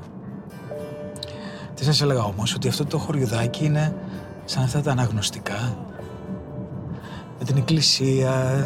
Τι 1.75 1.85
σας 1.85 2.03
έλεγα 2.03 2.23
όμως, 2.23 2.55
ότι 2.55 2.69
αυτό 2.69 2.85
το 2.85 2.99
χωριουδάκι 2.99 3.65
είναι 3.65 3.97
σαν 4.45 4.63
αυτά 4.63 4.81
τα 4.81 4.91
αναγνωστικά, 4.91 5.77
με 7.39 7.45
την 7.45 7.57
εκκλησία, 7.57 8.65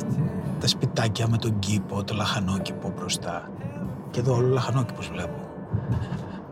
τα 0.61 0.67
σπιτάκια 0.67 1.29
με 1.29 1.37
τον 1.37 1.59
κήπο, 1.59 2.05
το 2.05 2.15
λαχανόκηπο 2.15 2.93
μπροστά. 2.97 3.51
Και 4.11 4.21
εδώ 4.21 4.35
όλο 4.35 4.49
λαχανόκηπος 4.49 5.09
βλέπω. 5.09 5.39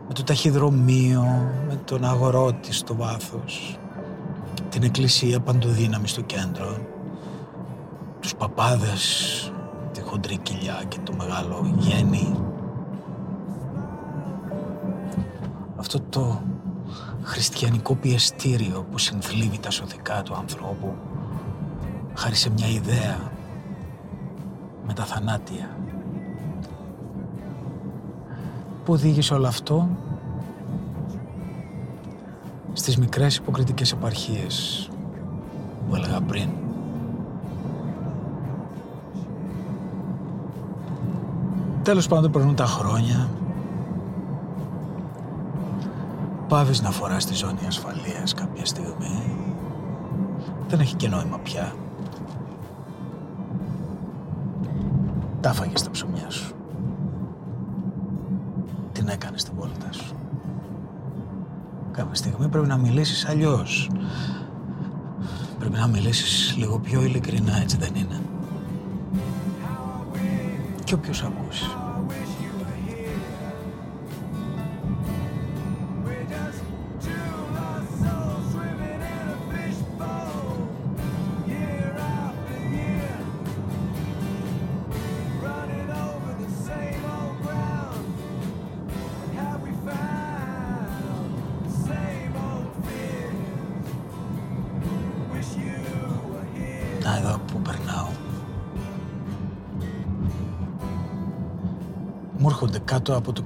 Με 0.07 0.13
το 0.13 0.23
ταχυδρομείο, 0.23 1.51
με 1.67 1.79
τον 1.85 2.05
αγορώτη 2.05 2.73
στο 2.73 2.95
βάθος, 2.95 3.77
την 4.69 4.83
εκκλησία 4.83 5.39
παντοδύναμη 5.39 6.07
στο 6.07 6.21
κέντρο, 6.21 6.77
τους 8.19 8.35
παπάδες, 8.35 9.51
τη 9.53 9.58
χοντρή 10.09 10.37
κοιλιά 10.37 10.83
και 10.87 10.97
το 11.03 11.13
μεγάλο 11.17 11.73
γέννη. 11.77 12.39
Αυτό 15.75 15.99
το 15.99 16.41
χριστιανικό 17.21 17.95
πιεστήριο 17.95 18.85
που 18.91 18.97
συνθλίβει 18.97 19.59
τα 19.59 19.69
σωθικά 19.69 20.23
του 20.23 20.35
ανθρώπου 20.35 20.95
χάρη 22.13 22.35
σε 22.35 22.49
μια 22.49 22.67
ιδέα 22.67 23.31
με 24.87 24.93
τα 24.93 25.03
θανάτια. 25.03 25.77
Πού 28.85 28.93
οδήγησε 28.93 29.33
όλο 29.33 29.47
αυτό 29.47 29.89
στις 32.73 32.97
μικρές 32.97 33.35
υποκριτικές 33.35 33.91
επαρχίες 33.91 34.89
που 35.87 35.95
έλεγα 35.95 36.21
πριν. 36.21 36.49
Τέλος 41.83 42.07
πάντων 42.07 42.31
περνούν 42.31 42.55
τα 42.55 42.65
χρόνια. 42.65 43.29
Πάβεις 46.47 46.81
να 46.81 46.91
φοράς 46.91 47.25
τη 47.25 47.33
ζώνη 47.33 47.59
ασφαλείας 47.67 48.33
κάποια 48.33 48.65
στιγμή. 48.65 49.37
Δεν 50.67 50.79
έχει 50.79 50.95
και 50.95 51.07
νόημα 51.07 51.39
πια. 51.39 51.73
Τα 55.41 55.53
φάγες 55.53 55.83
τα 55.83 55.89
ψωμιά 55.89 56.29
σου. 56.29 56.53
Την 58.91 59.07
έκανες 59.07 59.43
την 59.43 59.53
βόλτα 59.57 59.91
σου. 59.91 60.15
Κάποια 61.91 62.15
στιγμή 62.15 62.47
πρέπει 62.47 62.67
να 62.67 62.77
μιλήσεις 62.77 63.25
αλλιώς. 63.25 63.89
Πρέπει 65.59 65.77
να 65.77 65.87
μιλήσεις 65.87 66.55
λίγο 66.57 66.79
πιο 66.79 67.01
ειλικρινά, 67.01 67.61
έτσι 67.61 67.77
δεν 67.77 67.95
είναι. 67.95 68.21
Και 70.89 70.95
όποιος 70.95 71.23
ακούσει. 71.23 71.65
μου 71.65 71.78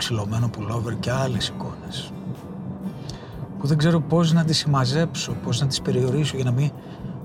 ξυλωμένο 0.03 0.49
πουλόβερ 0.49 0.99
και 0.99 1.11
άλλες 1.11 1.47
εικόνες 1.47 2.11
που 3.59 3.67
δεν 3.67 3.77
ξέρω 3.77 3.99
πώς 3.99 4.33
να 4.33 4.43
τις 4.43 4.57
συμμαζέψω, 4.57 5.33
πώς 5.43 5.61
να 5.61 5.67
τις 5.67 5.81
περιορίσω 5.81 6.35
για 6.35 6.45
να 6.45 6.51
μην, 6.51 6.71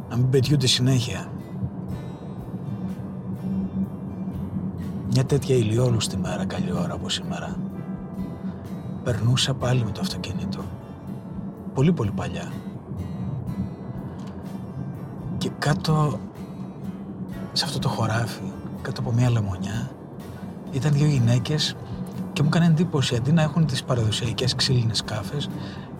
να 0.08 0.16
μην 0.16 0.30
πετιούνται 0.30 0.66
συνέχεια. 0.66 1.30
Μια 5.10 5.24
τέτοια 5.24 5.56
ηλιόλουστη 5.56 6.16
μέρα, 6.16 6.44
καλή 6.44 6.72
ώρα 6.72 6.94
από 6.94 7.08
σήμερα. 7.08 7.56
Περνούσα 9.04 9.54
πάλι 9.54 9.84
με 9.84 9.90
το 9.90 10.00
αυτοκίνητο. 10.00 10.64
Πολύ 11.74 11.92
πολύ 11.92 12.10
παλιά. 12.10 12.52
Και 15.38 15.50
κάτω 15.58 16.18
σε 17.52 17.64
αυτό 17.64 17.78
το 17.78 17.88
χωράφι, 17.88 18.52
κάτω 18.82 19.00
από 19.00 19.12
μια 19.12 19.30
λεμονιά, 19.30 19.90
ήταν 20.72 20.92
δύο 20.92 21.06
γυναίκες 21.06 21.76
και 22.38 22.44
μου 22.44 22.50
έκανε 22.54 22.66
εντύπωση 22.66 23.16
αντί 23.16 23.32
να 23.32 23.42
έχουν 23.42 23.66
τις 23.66 23.82
παραδοσιακές 23.82 24.54
ξύλινες 24.54 25.04
κάφες, 25.04 25.48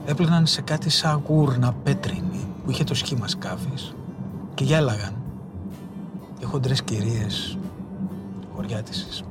έπλαιναν 0.07 0.47
σε 0.47 0.61
κάτι 0.61 0.91
σαν 0.91 1.23
γούρνα 1.27 1.73
πέτρινη 1.73 2.47
που 2.65 2.71
είχε 2.71 2.85
το 2.85 2.95
σχήμα 2.95 3.29
σκάφης 3.29 3.95
και 4.55 4.65
γέλαγαν. 4.65 5.15
Οι 6.41 6.45
χοντρές 6.45 6.83
κυρίες 6.83 7.59
χωριάτισες. 8.55 9.25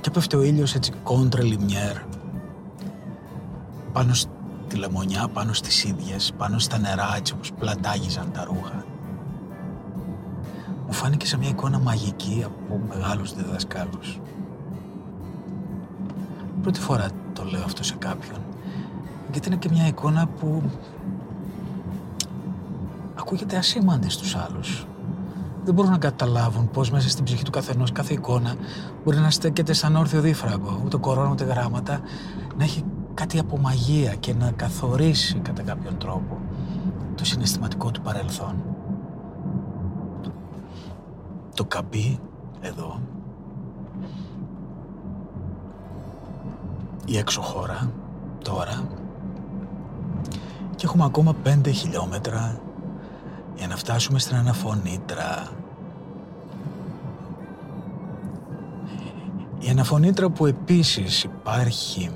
Και 0.00 0.10
πέφτει 0.10 0.36
ο 0.36 0.42
ήλιος 0.42 0.74
έτσι 0.74 0.92
κόντρα 1.02 1.42
λιμιέρ 1.42 1.96
πάνω 3.92 4.14
στη 4.14 4.76
λεμονιά, 4.76 5.28
πάνω 5.28 5.52
στις 5.52 5.84
ίδιες, 5.84 6.32
πάνω 6.36 6.58
στα 6.58 6.78
νερά 6.78 7.14
έτσι 7.16 7.32
όπως 7.32 7.52
πλατάγιζαν 7.58 8.32
τα 8.32 8.44
ρούχα. 8.44 8.84
Μου 10.86 10.92
φάνηκε 10.92 11.26
σαν 11.26 11.38
μια 11.38 11.48
εικόνα 11.48 11.78
μαγική 11.78 12.42
από 12.44 12.80
μεγάλους 12.88 13.34
διδασκάλους. 13.34 14.20
Πρώτη 16.62 16.80
φορά 16.80 17.08
το 17.32 17.44
λέω 17.44 17.62
αυτό 17.64 17.84
σε 17.84 17.94
κάποιον 17.98 18.38
γιατί 19.32 19.48
είναι 19.48 19.56
και 19.56 19.68
μια 19.72 19.86
εικόνα 19.86 20.26
που 20.26 20.62
ακούγεται 23.14 23.56
ασήμαντη 23.56 24.10
στους 24.10 24.36
άλλους. 24.36 24.86
Δεν 25.64 25.74
μπορούν 25.74 25.90
να 25.90 25.98
καταλάβουν 25.98 26.70
πώς 26.70 26.90
μέσα 26.90 27.08
στην 27.08 27.24
ψυχή 27.24 27.44
του 27.44 27.50
καθενός 27.50 27.92
κάθε 27.92 28.12
εικόνα 28.12 28.54
μπορεί 29.04 29.18
να 29.18 29.30
στέκεται 29.30 29.72
σαν 29.72 29.96
όρθιο 29.96 30.20
δίφραγο, 30.20 30.82
ούτε 30.84 30.96
κορώνα 30.96 31.30
ούτε 31.30 31.44
γράμματα, 31.44 32.00
να 32.56 32.64
έχει 32.64 32.84
κάτι 33.14 33.38
από 33.38 33.58
μαγεία 33.58 34.14
και 34.14 34.34
να 34.34 34.50
καθορίσει 34.50 35.38
κατά 35.38 35.62
κάποιον 35.62 35.98
τρόπο 35.98 36.40
το 37.14 37.24
συναισθηματικό 37.24 37.90
του 37.90 38.00
παρελθόν. 38.00 38.54
Το 41.54 41.64
καμπί 41.64 42.18
εδώ, 42.60 43.00
η 47.10 47.16
έξω 47.16 47.40
χώρα, 47.40 47.92
τώρα, 48.44 48.88
και 50.76 50.86
έχουμε 50.86 51.04
ακόμα 51.04 51.34
πέντε 51.34 51.70
χιλιόμετρα 51.70 52.60
για 53.56 53.66
να 53.66 53.76
φτάσουμε 53.76 54.18
στην 54.18 54.36
Αναφωνήτρα. 54.36 55.48
Η 59.58 59.68
Αναφωνήτρα 59.68 60.30
που 60.30 60.46
επίσης 60.46 61.22
υπάρχει 61.22 62.10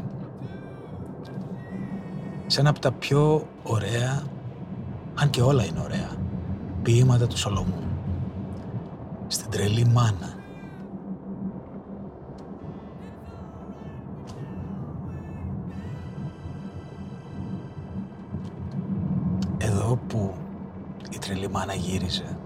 σε 2.46 2.60
ένα 2.60 2.70
από 2.70 2.78
τα 2.78 2.92
πιο 2.92 3.46
ωραία, 3.62 4.22
αν 5.14 5.30
και 5.30 5.42
όλα 5.42 5.64
είναι 5.64 5.80
ωραία, 5.84 6.10
ποίηματα 6.82 7.26
του 7.26 7.38
Σολομού. 7.38 7.82
Στην 9.26 9.50
τρελή 9.50 9.84
μάνα. 9.84 10.43
Μάνα 21.74 21.86
γύριζε. 21.86 22.36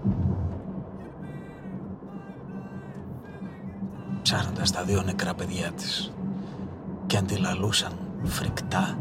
Ψάχνοντας 4.21 4.71
τα 4.71 4.83
δύο 4.83 5.01
νεκρά 5.01 5.33
παιδιά 5.33 5.71
της 5.71 6.11
και 7.07 7.17
αντιλαλούσαν 7.17 7.91
φρικτά 8.23 8.97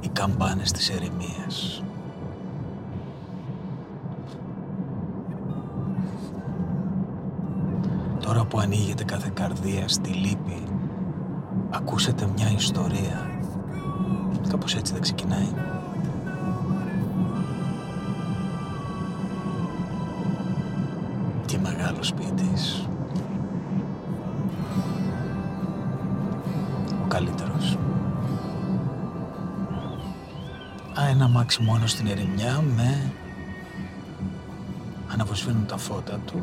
οι 0.00 0.08
καμπάνες 0.08 0.72
της 0.72 0.90
ερημίας. 0.90 1.82
Τώρα 8.20 8.44
που 8.44 8.58
ανοίγεται 8.58 9.04
κάθε 9.04 9.30
καρδία 9.34 9.88
στη 9.88 10.10
λύπη, 10.10 10.62
ακούσετε 11.70 12.28
μια 12.34 12.50
ιστορία. 12.50 13.30
Κάπως 14.48 14.74
έτσι 14.74 14.92
δεν 14.92 15.02
ξεκινάει. 15.02 15.48
Μεγάλος 22.02 22.12
ποιητής. 22.14 22.88
Ο 27.02 27.06
καλύτερος. 27.08 27.78
Α, 31.00 31.08
ένα 31.08 31.28
μάξι 31.28 31.62
μόνο 31.62 31.86
στην 31.86 32.06
ερημιά 32.06 32.62
με 32.76 33.12
αναβοσβήνουν 35.12 35.66
τα 35.66 35.76
φώτα 35.76 36.18
του. 36.26 36.42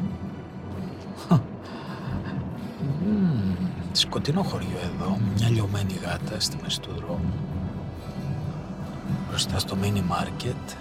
σκοτεινό 3.92 4.44
χωριό 4.44 4.78
εδώ, 4.84 5.18
μια 5.38 5.50
λιωμένη 5.50 5.94
γάτα 5.94 6.40
στη 6.40 6.58
μέση 6.62 6.82
του 6.82 6.90
δρόμου. 6.96 7.34
Μπροστά 9.30 9.60
στο 9.60 9.78
mini 9.82 9.98
market, 9.98 10.76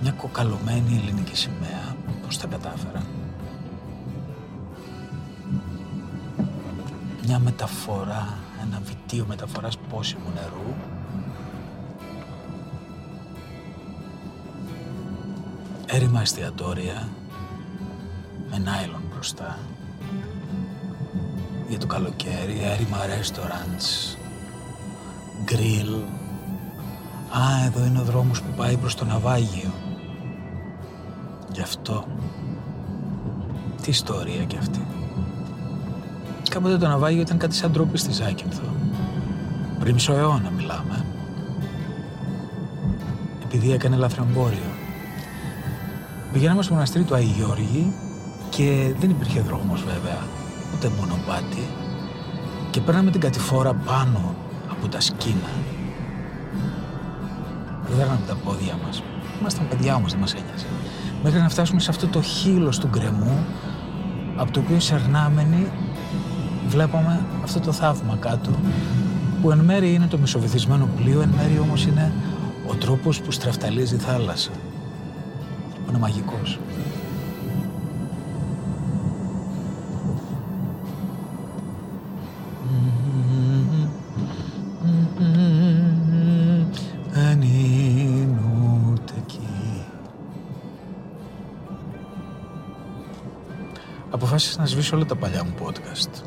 μια 0.00 0.12
κοκαλωμένη 0.12 1.00
ελληνική 1.02 1.36
σημαία 1.36 1.96
Πώς 2.32 2.40
τα 2.40 2.46
κατάφερα; 2.46 3.02
Μια 7.32 7.40
μεταφορά, 7.40 8.38
ένα 8.62 8.80
βιτίο 8.84 9.24
μεταφοράς 9.28 9.78
πόσιμου 9.78 10.32
νερού 10.34 10.74
έρημα 15.86 16.20
εστιατόρια 16.20 17.08
με 18.50 18.58
νάιλον 18.58 19.02
μπροστά 19.12 19.58
για 21.68 21.78
το 21.78 21.86
καλοκαίρι, 21.86 22.60
έρημα 22.62 22.98
restaurants, 22.98 24.16
γκριλ. 25.44 25.94
Α, 27.30 27.64
εδώ 27.66 27.84
είναι 27.84 28.00
ο 28.00 28.04
δρόμος 28.04 28.42
που 28.42 28.52
πάει 28.56 28.76
προς 28.76 28.94
το 28.94 29.04
ναυάγιο. 29.04 29.72
Γι' 31.52 31.62
αυτό. 31.62 32.06
Τι 33.82 33.90
ιστορία 33.90 34.44
κι 34.44 34.56
αυτή. 34.56 34.86
Κάποτε 36.52 36.76
το 36.76 36.86
ναυάγιο 36.88 37.20
ήταν 37.20 37.38
κάτι 37.38 37.54
σαν 37.54 37.72
τρόπι 37.72 37.98
στη 37.98 38.12
Ζάκυνθο. 38.12 38.62
Πριν 39.80 39.94
μισό 39.94 40.12
αιώνα 40.12 40.50
μιλάμε. 40.50 41.04
Επειδή 43.42 43.72
έκανε 43.72 43.96
λαθρεμπόριο. 43.96 44.70
Πηγαίναμε 46.32 46.62
στο 46.62 46.72
μοναστήρι 46.72 47.04
του 47.04 47.14
Αγίου 47.14 47.34
Γιώργη 47.36 47.92
και 48.50 48.94
δεν 49.00 49.10
υπήρχε 49.10 49.40
δρόμος 49.40 49.82
βέβαια, 49.82 50.18
ούτε 50.74 50.90
μονοπάτι 51.00 51.66
και 52.70 52.80
παίρναμε 52.80 53.10
την 53.10 53.20
κατηφόρα 53.20 53.74
πάνω 53.74 54.34
από 54.70 54.88
τα 54.88 55.00
σκήνα. 55.00 55.50
Δεν 57.96 58.06
τα 58.26 58.34
πόδια 58.34 58.78
μας. 58.86 59.02
Ήμασταν 59.40 59.68
παιδιά 59.68 59.94
όμως, 59.94 60.10
δεν 60.10 60.20
μας 60.20 60.34
ένοιαζε 60.34 60.66
μέχρι 61.22 61.40
να 61.40 61.48
φτάσουμε 61.48 61.80
σε 61.80 61.90
αυτό 61.90 62.06
το 62.06 62.22
χείλος 62.22 62.78
του 62.78 62.88
γκρεμού 62.88 63.46
από 64.36 64.52
το 64.52 64.60
οποίο 64.60 64.80
σερνάμενοι 64.80 65.70
βλέπαμε 66.72 67.24
αυτό 67.42 67.60
το 67.60 67.72
θαύμα 67.72 68.16
κάτω 68.20 68.50
που 69.42 69.50
εν 69.50 69.58
μέρει 69.58 69.94
είναι 69.94 70.06
το 70.06 70.18
μισοβυθισμένο 70.18 70.88
πλοίο, 70.96 71.20
εν 71.20 71.28
μέρει 71.36 71.58
όμως 71.58 71.84
είναι 71.86 72.12
ο 72.66 72.74
τρόπος 72.74 73.20
που 73.20 73.30
στραφταλίζει 73.30 73.94
η 73.94 73.98
θάλασσα. 73.98 74.50
Που 75.74 75.88
είναι 75.88 75.98
μαγικός. 75.98 76.58
αποφάσισα 94.10 94.60
να 94.60 94.66
σβήσω 94.66 94.96
όλα 94.96 95.04
τα 95.04 95.16
παλιά 95.16 95.44
μου 95.44 95.54
podcast. 95.62 96.22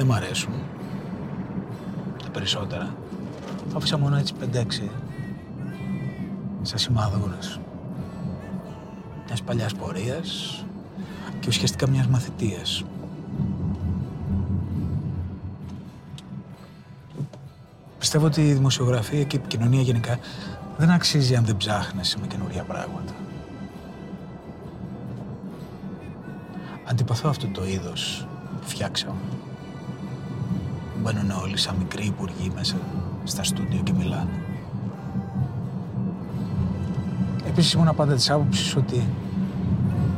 Δεν 0.00 0.08
μ' 0.08 0.12
αρέσουν. 0.12 0.52
Τα 2.22 2.30
περισσότερα. 2.30 2.94
Άφησα 3.76 3.98
μόνο 3.98 4.16
έτσι 4.16 4.34
5-6. 4.40 4.90
σαν 6.62 6.78
σημαδούρες. 6.78 7.60
Μιας 9.26 9.42
παλιάς 9.42 9.74
πορείας 9.74 10.64
και 11.40 11.48
ουσιαστικά 11.48 11.88
μιας 11.88 12.06
μαθητείας. 12.06 12.84
Πιστεύω 17.98 18.26
ότι 18.26 18.48
η 18.48 18.52
δημοσιογραφία 18.52 19.24
και 19.24 19.36
η 19.36 19.38
επικοινωνία 19.38 19.82
γενικά 19.82 20.18
δεν 20.78 20.90
αξίζει 20.90 21.36
αν 21.36 21.44
δεν 21.44 21.56
ψάχνεσαι 21.56 22.18
με 22.20 22.26
καινούργια 22.26 22.62
πράγματα. 22.62 23.12
Αντιπαθώ 26.84 27.28
αυτό 27.28 27.46
το 27.46 27.66
είδος 27.66 28.26
που 28.60 28.68
φτιάξαμε. 28.68 29.18
Μπαίνουν 31.02 31.30
όλοι 31.30 31.56
σαν 31.56 31.76
μικροί 31.76 32.06
υπουργοί 32.06 32.52
μέσα 32.54 32.76
στα 33.24 33.42
στούντιο 33.42 33.80
και 33.82 33.92
μιλάνε. 33.92 34.42
Επίσης 37.46 37.72
ήμουν 37.72 37.94
πάντα 37.96 38.14
της 38.14 38.30
άποψης 38.30 38.76
ότι 38.76 39.04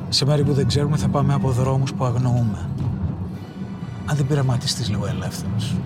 σε 0.09 0.25
μέρη 0.25 0.45
που 0.45 0.53
δεν 0.53 0.67
ξέρουμε 0.67 0.97
θα 0.97 1.09
πάμε 1.09 1.35
από 1.35 1.51
δρόμους 1.51 1.95
που 1.95 2.05
αγνοούμε. 2.05 2.69
Αν 4.07 4.17
δεν 4.17 4.27
πειραματιστείς 4.27 4.89
λίγο 4.89 5.07
ελεύθερος, 5.07 5.77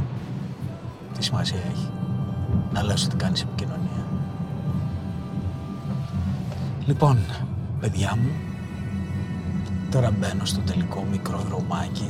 τι 1.18 1.24
σημασία 1.24 1.58
έχει 1.70 1.90
να 2.72 2.82
λες 2.82 3.04
ότι 3.04 3.16
κάνεις 3.16 3.42
επικοινωνία. 3.42 4.04
Λοιπόν, 6.86 7.18
παιδιά 7.80 8.16
μου, 8.22 8.30
τώρα 9.90 10.10
μπαίνω 10.10 10.44
στο 10.44 10.60
τελικό 10.60 11.04
μικρό 11.10 11.38
δρομάκι 11.38 12.08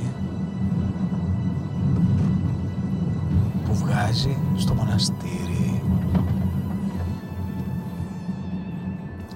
βγάζει 3.87 4.39
στο 4.57 4.75
μοναστήρι. 4.75 5.83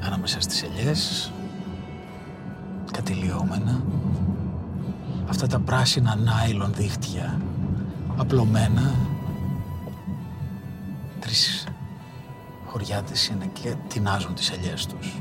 Ανάμεσα 0.01 0.41
στις 0.41 0.63
ελιές 0.63 1.33
κατηλιώμενα. 2.93 3.83
Αυτά 5.29 5.47
τα 5.47 5.59
πράσινα 5.59 6.17
νάιλον 6.17 6.73
δίχτυα 6.75 7.41
απλωμένα. 8.17 8.95
Τρεις 11.21 11.67
χωριάτες 12.67 13.27
είναι 13.29 13.51
και 13.63 13.75
τεινάζουν 13.89 14.35
τις 14.35 14.51
ελιές 14.51 14.87
τους. 14.87 15.19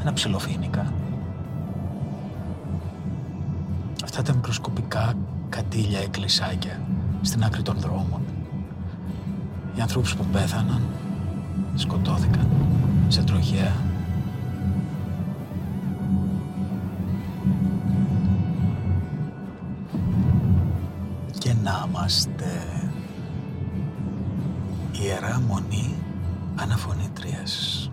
Ένα 0.00 0.12
ψηλοφίνικα. 0.12 0.92
Αυτά 4.04 4.22
τα 4.22 4.34
μικροσκοπικά 4.34 5.14
κατήλια 5.48 6.00
εκκλησάκια 6.00 6.83
στην 7.24 7.44
άκρη 7.44 7.62
των 7.62 7.76
δρόμων. 7.78 8.20
Οι 9.76 9.80
ανθρώπους 9.80 10.16
που 10.16 10.24
πέθαναν 10.32 10.82
σκοτώθηκαν 11.74 12.48
σε 13.08 13.22
τροχέα 13.22 13.72
και 21.38 21.54
να 21.62 21.86
είμαστε 21.88 22.62
Ιερά 24.92 25.40
Μονή 25.40 25.94
Αναφωνήτριας. 26.56 27.90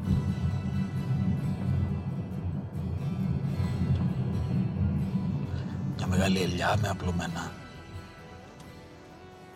Μια 5.98 6.08
μεγάλη 6.08 6.42
ελιά 6.42 6.78
με 6.82 6.88
απλωμένα 6.88 7.61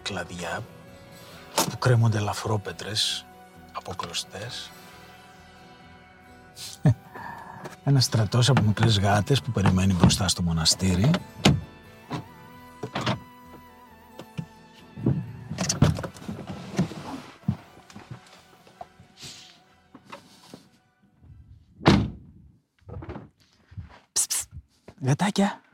κλαδιά 0.06 0.64
που 1.70 1.78
κρέμονται 1.78 2.20
λαφρόπετρες 2.20 3.26
από 3.72 3.96
κλωστές. 3.96 4.72
Ένα 7.84 8.00
στρατός 8.00 8.50
από 8.50 8.62
μικρές 8.62 9.00
γάτες 9.00 9.42
που 9.42 9.52
περιμένει 9.52 9.94
μπροστά 9.94 10.28
στο 10.28 10.42
μοναστήρι 10.42 11.10
Γατάκια. 25.02 25.65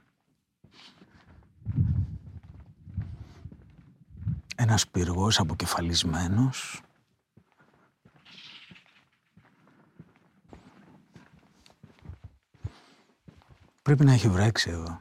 Ένας 4.61 4.87
πυργός 4.87 5.39
αποκεφαλισμένος. 5.39 6.81
Πρέπει 13.81 14.05
να 14.05 14.13
έχει 14.13 14.29
βρέξει 14.29 14.69
εδώ. 14.69 14.99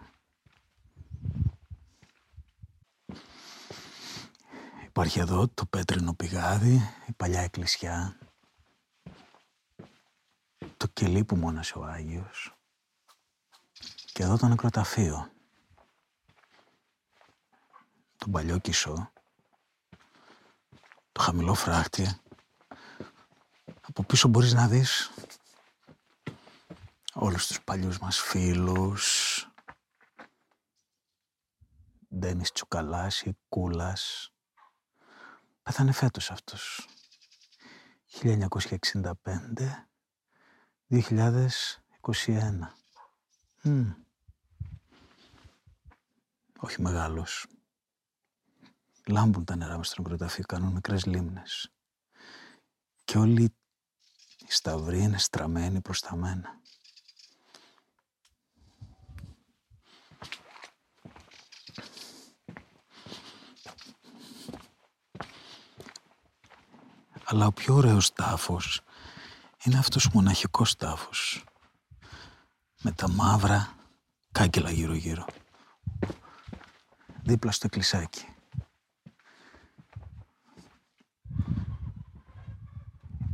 Υπάρχει 4.87 5.18
εδώ 5.18 5.49
το 5.49 5.66
πέτρινο 5.66 6.14
πηγάδι, 6.14 6.81
η 7.07 7.12
παλιά 7.12 7.40
εκκλησιά, 7.40 8.18
το 10.77 10.87
κελί 10.92 11.25
που 11.25 11.37
μόνασε 11.37 11.79
ο 11.79 11.85
Άγιος. 11.85 12.55
Και 14.12 14.23
εδώ 14.23 14.37
το 14.37 14.49
νεκροταφείο. 14.49 15.31
Τον 18.16 18.31
παλιό 18.31 18.59
κισό. 18.59 19.12
Το 21.20 21.26
χαμηλό 21.26 21.54
φράχτη. 21.54 22.20
Από 23.80 24.02
πίσω 24.02 24.28
μπορείς 24.28 24.52
να 24.52 24.68
δεις 24.68 25.11
όλους 27.12 27.46
τους 27.46 27.61
παλιούς 27.62 27.98
μας 27.98 28.18
φίλους. 28.20 29.46
Ντένις 32.18 32.52
Τσουκαλάς 32.52 33.22
ή 33.22 33.37
Κούλας. 33.48 34.33
Πέθανε 35.62 35.92
φέτος 35.92 36.30
αυτός. 36.30 36.88
1965, 38.06 39.88
2021. 40.87 42.74
Mm. 43.64 43.94
Όχι 46.59 46.83
μεγάλος. 46.83 47.46
Λάμπουν 49.11 49.44
τα 49.44 49.57
νερά 49.57 49.79
με 49.79 49.85
στον 49.85 50.05
κροταφή, 50.05 50.42
κάνουν 50.42 50.73
μικρές 50.73 51.05
λίμνες. 51.05 51.73
Και 53.05 53.18
όλοι 53.18 53.42
οι 54.38 54.53
σταυροί 54.53 55.03
είναι 55.03 55.18
στραμμένοι 55.18 55.81
προς 55.81 56.01
τα 56.01 56.16
μένα. 56.16 56.59
Αλλά 67.25 67.46
ο 67.46 67.53
πιο 67.53 67.75
ωραίος 67.75 68.12
τάφος 68.12 68.81
είναι 69.64 69.79
αυτός 69.79 70.07
ο 70.07 70.11
μοναχικός 70.12 70.77
τάφος 70.77 71.44
με 72.83 72.92
τα 72.92 73.11
μαύρα 73.11 73.75
κάγκελα 74.33 74.70
γύρω-γύρω. 74.70 75.27
Δίπλα 77.23 77.51
στο 77.51 77.66
εκκλησάκι. 77.66 78.30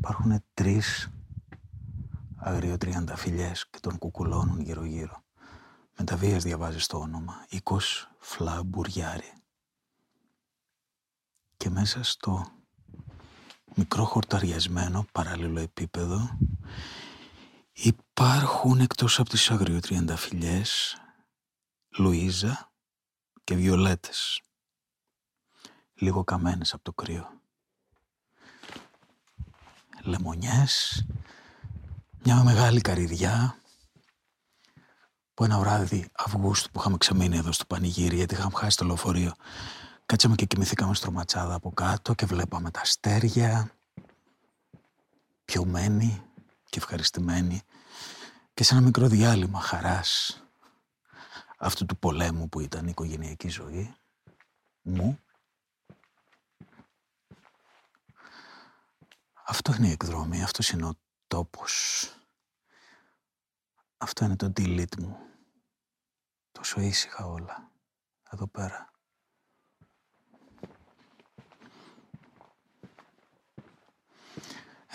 Υπάρχουν 0.09 0.45
τρεις 0.55 1.11
αγριοτριανταφυλιές 2.37 3.69
και 3.71 3.79
τον 3.81 3.99
κουκουλώνουν 3.99 4.61
γύρω-γύρω. 4.61 5.25
Με 5.99 6.05
τα 6.05 6.17
βίας 6.17 6.43
διαβάζεις 6.43 6.87
το 6.87 6.99
όνομα. 6.99 7.47
Οίκος 7.49 8.11
Φλαμπουριάρη. 8.19 9.33
Και 11.57 11.71
μέσα 11.71 12.03
στο 12.03 12.47
μικρό 13.75 14.05
χορταριασμένο 14.05 15.07
παράλληλο 15.13 15.61
επίπεδο 15.61 16.39
Υπάρχουν 17.73 18.81
εκτός 18.81 19.19
από 19.19 19.29
τις 19.29 19.51
αγριοτριανταφυλιές 19.51 20.97
Λουίζα 21.99 22.73
και 23.45 23.55
Βιολέτες. 23.55 24.41
Λίγο 25.95 26.25
καμένες 26.25 26.75
από 26.75 26.83
το 26.83 26.93
κρύο. 26.93 27.36
Λεμονιές, 30.07 31.07
μια 32.25 32.43
μεγάλη 32.43 32.81
καρυδιά 32.81 33.57
που 35.35 35.45
ένα 35.45 35.59
βράδυ 35.59 36.09
Αυγούστου 36.13 36.71
που 36.71 36.81
είχαμε 36.81 36.97
ξεμείνει 36.97 37.37
εδώ 37.37 37.53
στο 37.53 37.65
πανηγύρι 37.65 38.17
γιατί 38.17 38.35
είχαμε 38.35 38.57
χάσει 38.57 38.77
το 38.77 38.85
λεωφορείο 38.85 39.33
κάτσαμε 40.07 40.35
και 40.35 40.45
κοιμηθήκαμε 40.45 40.95
στο 40.95 41.11
ματσάδα 41.11 41.55
από 41.55 41.71
κάτω 41.71 42.15
και 42.15 42.27
βλέπαμε 42.27 42.71
τα 42.71 42.81
αστέρια 42.81 43.71
πιωμένοι 45.45 46.23
και 46.65 46.79
ευχαριστημένοι 46.79 47.63
και 48.55 48.65
σε 48.65 48.75
ένα 48.75 48.83
μικρό 48.83 49.07
διάλειμμα 49.07 49.61
χαράς 49.61 50.43
αυτού 51.59 51.87
του 51.87 51.97
πολέμου 51.97 52.49
που 52.49 52.61
ήταν 52.61 52.85
η 52.87 52.89
οικογενειακή 52.91 53.49
ζωή 53.49 53.95
μου 54.83 55.19
αυτό 59.47 59.75
είναι 59.75 59.89
η 59.89 59.91
εκδρομή, 59.91 60.43
αυτός 60.43 60.71
είναι 60.71 60.87
ο 60.87 60.95
τόπος 61.27 62.05
αυτό 63.97 64.25
είναι 64.25 64.37
το 64.37 64.53
delete 64.57 64.99
μου 64.99 65.17
τόσο 66.53 66.81
ήσυχα 66.81 67.27
όλα 67.27 67.71
εδώ 68.31 68.47
πέρα 68.47 68.91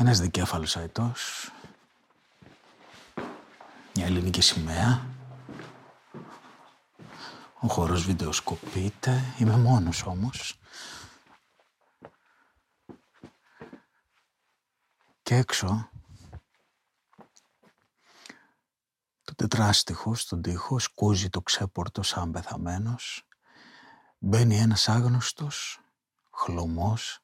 Ένας 0.01 0.19
δικέφαλος 0.19 0.77
αετός. 0.77 1.51
Μια 3.95 4.05
ελληνική 4.05 4.41
σημαία. 4.41 5.05
Ο 7.59 7.67
χώρος 7.67 8.05
βιντεοσκοπείται. 8.05 9.23
Είμαι 9.37 9.57
μόνος 9.57 10.03
όμως. 10.05 10.59
Και 15.23 15.35
έξω 15.35 15.89
το 19.23 19.35
τετράστιχος 19.35 20.21
στον 20.21 20.41
τοίχο 20.41 20.79
σκούζει 20.79 21.29
το 21.29 21.41
ξέπορτο 21.41 22.03
σαν 22.03 22.31
πεθαμένος. 22.31 23.27
Μπαίνει 24.17 24.57
ένας 24.57 24.89
άγνωστος, 24.89 25.79
χλωμός, 26.31 27.19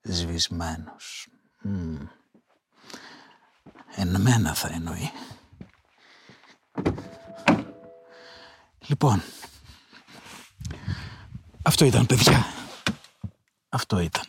σβησμένος. 0.00 1.28
Mm. 1.64 2.08
Εν 3.94 4.20
μένα 4.20 4.54
θα 4.54 4.68
εννοεί. 4.68 5.10
Λοιπόν, 8.86 9.22
αυτό 11.62 11.84
ήταν 11.84 12.06
παιδιά. 12.06 12.44
Αυτό 13.68 13.98
ήταν. 13.98 14.24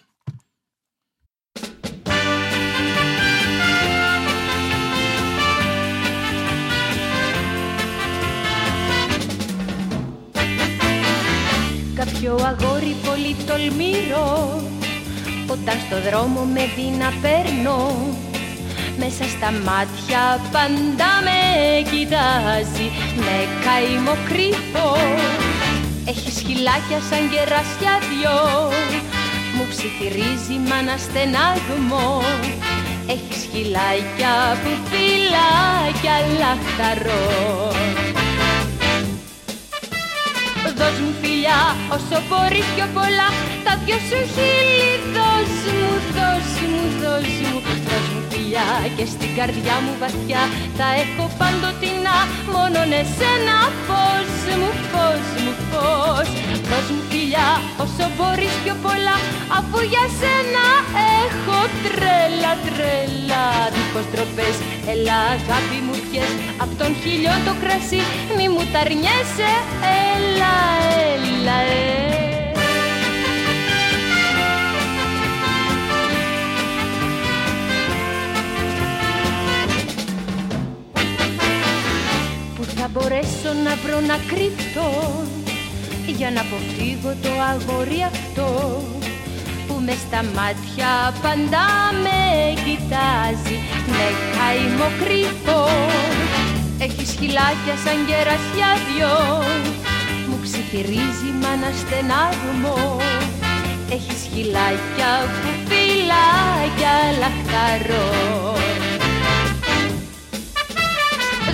Κάποιο 12.23 12.45
αγόρι 12.45 12.95
πολύ 13.05 13.35
τολμηρό. 13.47 14.61
Όταν 15.47 15.75
στο 15.85 15.97
δρόμο 16.09 16.41
με 16.53 16.63
δει 16.75 16.87
να 17.01 17.09
παίρνω 17.21 17.77
μέσα 18.97 19.23
στα 19.33 19.49
μάτια 19.65 20.21
πάντα 20.51 21.11
με 21.25 21.39
κοιτάζει. 21.91 22.87
Με 23.25 23.37
καημό 23.65 24.15
κρύφο. 24.29 24.89
Έχει 26.11 26.29
σκυλάκια 26.39 26.99
σαν 27.09 27.23
κεράσια 27.31 27.93
δυο. 28.09 28.39
Μου 29.55 29.65
ψιθυρίζει 29.71 30.55
μάνα 30.69 30.95
στενάγμο. 31.05 32.21
Έχει 33.13 33.33
σκυλάκια 33.43 34.33
που 34.61 34.71
φυλάκια 34.89 36.15
λαχταρό 36.39 38.22
Δώσ' 40.79 40.99
μου 41.03 41.13
φιλιά 41.21 41.61
όσο 41.95 42.17
μπορείς 42.27 42.67
πιο 42.75 42.87
πολλά. 42.95 43.27
Τα 43.65 43.73
δυο 43.83 43.97
σου 44.07 44.19
χείλη 44.33 44.91
δώσ' 45.15 45.65
μου, 45.77 45.91
δώσ' 46.15 46.59
μου, 46.71 46.81
δώσ' 47.01 47.39
μου. 47.47 47.59
Δώσ' 47.87 48.09
μου 48.13 48.22
φιλιά 48.53 48.89
και 48.97 49.05
στην 49.13 49.29
καρδιά 49.37 49.75
μου 49.83 49.93
βαθιά. 50.01 50.41
Τα 50.79 50.87
έχω 51.03 51.25
παντοτινά 51.39 52.17
μόνον 52.53 52.91
εσένα 53.01 53.57
Φως 53.87 54.33
μου, 54.59 54.71
φως 54.91 55.27
μου, 55.43 55.53
φως. 55.69 56.29
Δώσ' 56.69 56.89
μου 56.95 57.03
φιλιά 57.09 57.49
όσο 57.83 58.05
μπορείς 58.15 58.55
πιο 58.63 58.75
πολλά 58.85 59.17
Αφού 59.57 59.77
για 59.91 60.05
σένα 60.19 60.65
έχω 61.23 61.59
τρέλα, 61.83 62.51
τρέλα. 62.65 63.45
Δίχως 63.73 64.07
τροπές, 64.13 64.55
έλα 64.91 65.17
αγάπη 65.35 65.79
μου 65.85 65.95
πιες 66.05 66.31
Απ' 66.63 66.73
τον 66.79 66.91
χίλιο 67.01 67.35
το 67.45 67.53
κρασί 67.61 68.01
μη 68.37 68.45
μου 68.53 68.63
τα 68.71 68.79
αρνιέσαι 68.85 69.51
Έλα, 70.11 70.55
έλα, 71.11 71.57
θα 82.85 82.91
μπορέσω 82.93 83.51
να 83.65 83.73
βρω 83.83 83.99
να 84.09 84.17
κρυφτώ 84.29 84.89
για 86.17 86.29
να 86.35 86.41
αποφύγω 86.45 87.11
το 87.23 87.31
αγόρι 87.51 88.01
αυτό 88.11 88.49
που 89.67 89.75
μες 89.85 89.99
στα 90.07 90.21
μάτια 90.37 90.91
πάντα 91.23 91.65
με 92.03 92.19
κοιτάζει. 92.65 93.57
Με 93.95 94.07
καημό 94.35 94.87
κρυφό 94.99 95.63
έχεις 96.85 97.09
σκυλάκια 97.13 97.75
σαν 97.83 97.97
κερασιά 98.07 98.71
δυο. 98.85 99.15
Μου 100.27 100.37
ψιθυρίζει 100.43 101.29
μάνα 101.41 101.71
στενάγμο 101.79 102.97
έχεις 103.95 104.19
σκυλάκια 104.25 105.11
που 105.41 105.49
φυλάκια 105.67 106.95
λαχταρό 107.21 108.62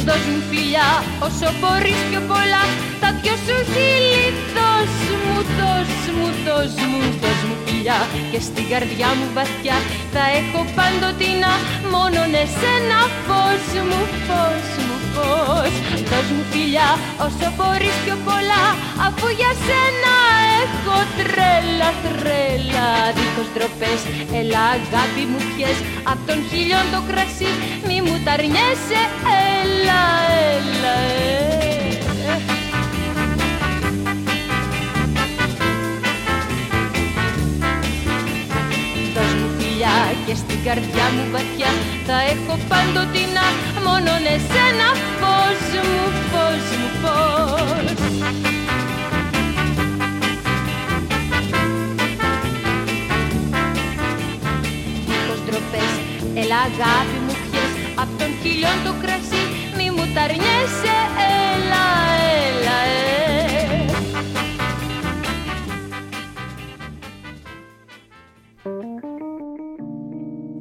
Δώσ' 0.08 0.28
μου 0.32 0.42
φιλιά 0.50 0.90
όσο 1.28 1.48
μπορείς 1.60 2.02
πιο 2.10 2.22
πολλά. 2.32 2.64
Τα 3.02 3.10
δυο 3.20 3.36
σου 3.46 3.58
χείλη 3.72 4.26
δώσ' 4.56 5.08
μου, 5.24 5.36
δώσ' 5.58 6.08
μου, 6.18 6.28
δώσ' 6.46 6.82
μου 6.90 7.00
Δώσ' 7.22 7.44
μου 7.48 7.56
φιλιά. 7.66 8.00
Και 8.32 8.40
στην 8.48 8.66
καρδιά 8.72 9.10
μου 9.18 9.28
βαθιά 9.38 9.78
Θα 10.14 10.24
έχω 10.40 10.60
παντοτινά 10.76 11.54
μόνον 11.92 12.32
εσένα 12.44 13.00
Φως 13.26 13.66
μου, 13.88 14.02
φως 14.28 14.68
μου, 14.86 14.89
φως 15.20 15.74
Δώσ' 16.10 16.32
μου 16.36 16.44
φιλιά 16.52 16.90
όσο 17.26 17.48
μπορείς 17.56 17.96
πιο 18.06 18.16
πολλά 18.28 18.66
Αφού 19.08 19.28
για 19.40 19.52
σένα 19.66 20.16
έχω 20.64 20.98
τρέλα, 21.18 21.90
τρέλα. 22.04 22.90
Δίχως 23.16 23.50
τροπές, 23.56 24.02
έλα 24.40 24.64
αγάπη 24.78 25.24
μου 25.32 25.42
πιες 25.50 25.78
Απ' 26.12 26.24
τον 26.28 26.40
χίλιον 26.50 26.86
το 26.94 27.00
κρασί. 27.10 27.52
Μη 27.88 27.98
μου 28.06 28.16
τα 28.26 28.32
αρνιέσαι 28.38 29.02
Έλα, 29.60 30.04
έλα, 30.56 30.96
και 40.30 40.36
στην 40.36 40.64
καρδιά 40.64 41.06
μου 41.16 41.24
βαθιά. 41.32 41.72
Θα 42.08 42.18
έχω 42.34 42.54
παντοτινά 42.70 43.48
μόνον 43.86 44.24
εσένα. 44.36 44.88
Φως 45.20 45.62
μου, 45.88 46.04
φως 46.32 46.66
μου, 46.80 46.90
φως 47.02 48.00
Δίχως 55.08 55.40
ντροπές, 55.46 55.94
έλα 56.42 56.60
αγάπη 56.70 57.18
μου 57.26 57.36
πιες. 57.46 57.72
Απ' 58.02 58.14
τον 58.20 58.32
χιλιόν 58.42 58.78
το 58.86 58.94
κρασί 59.02 59.44
μη 59.78 59.88
μου 59.96 60.06
τα 60.16 60.24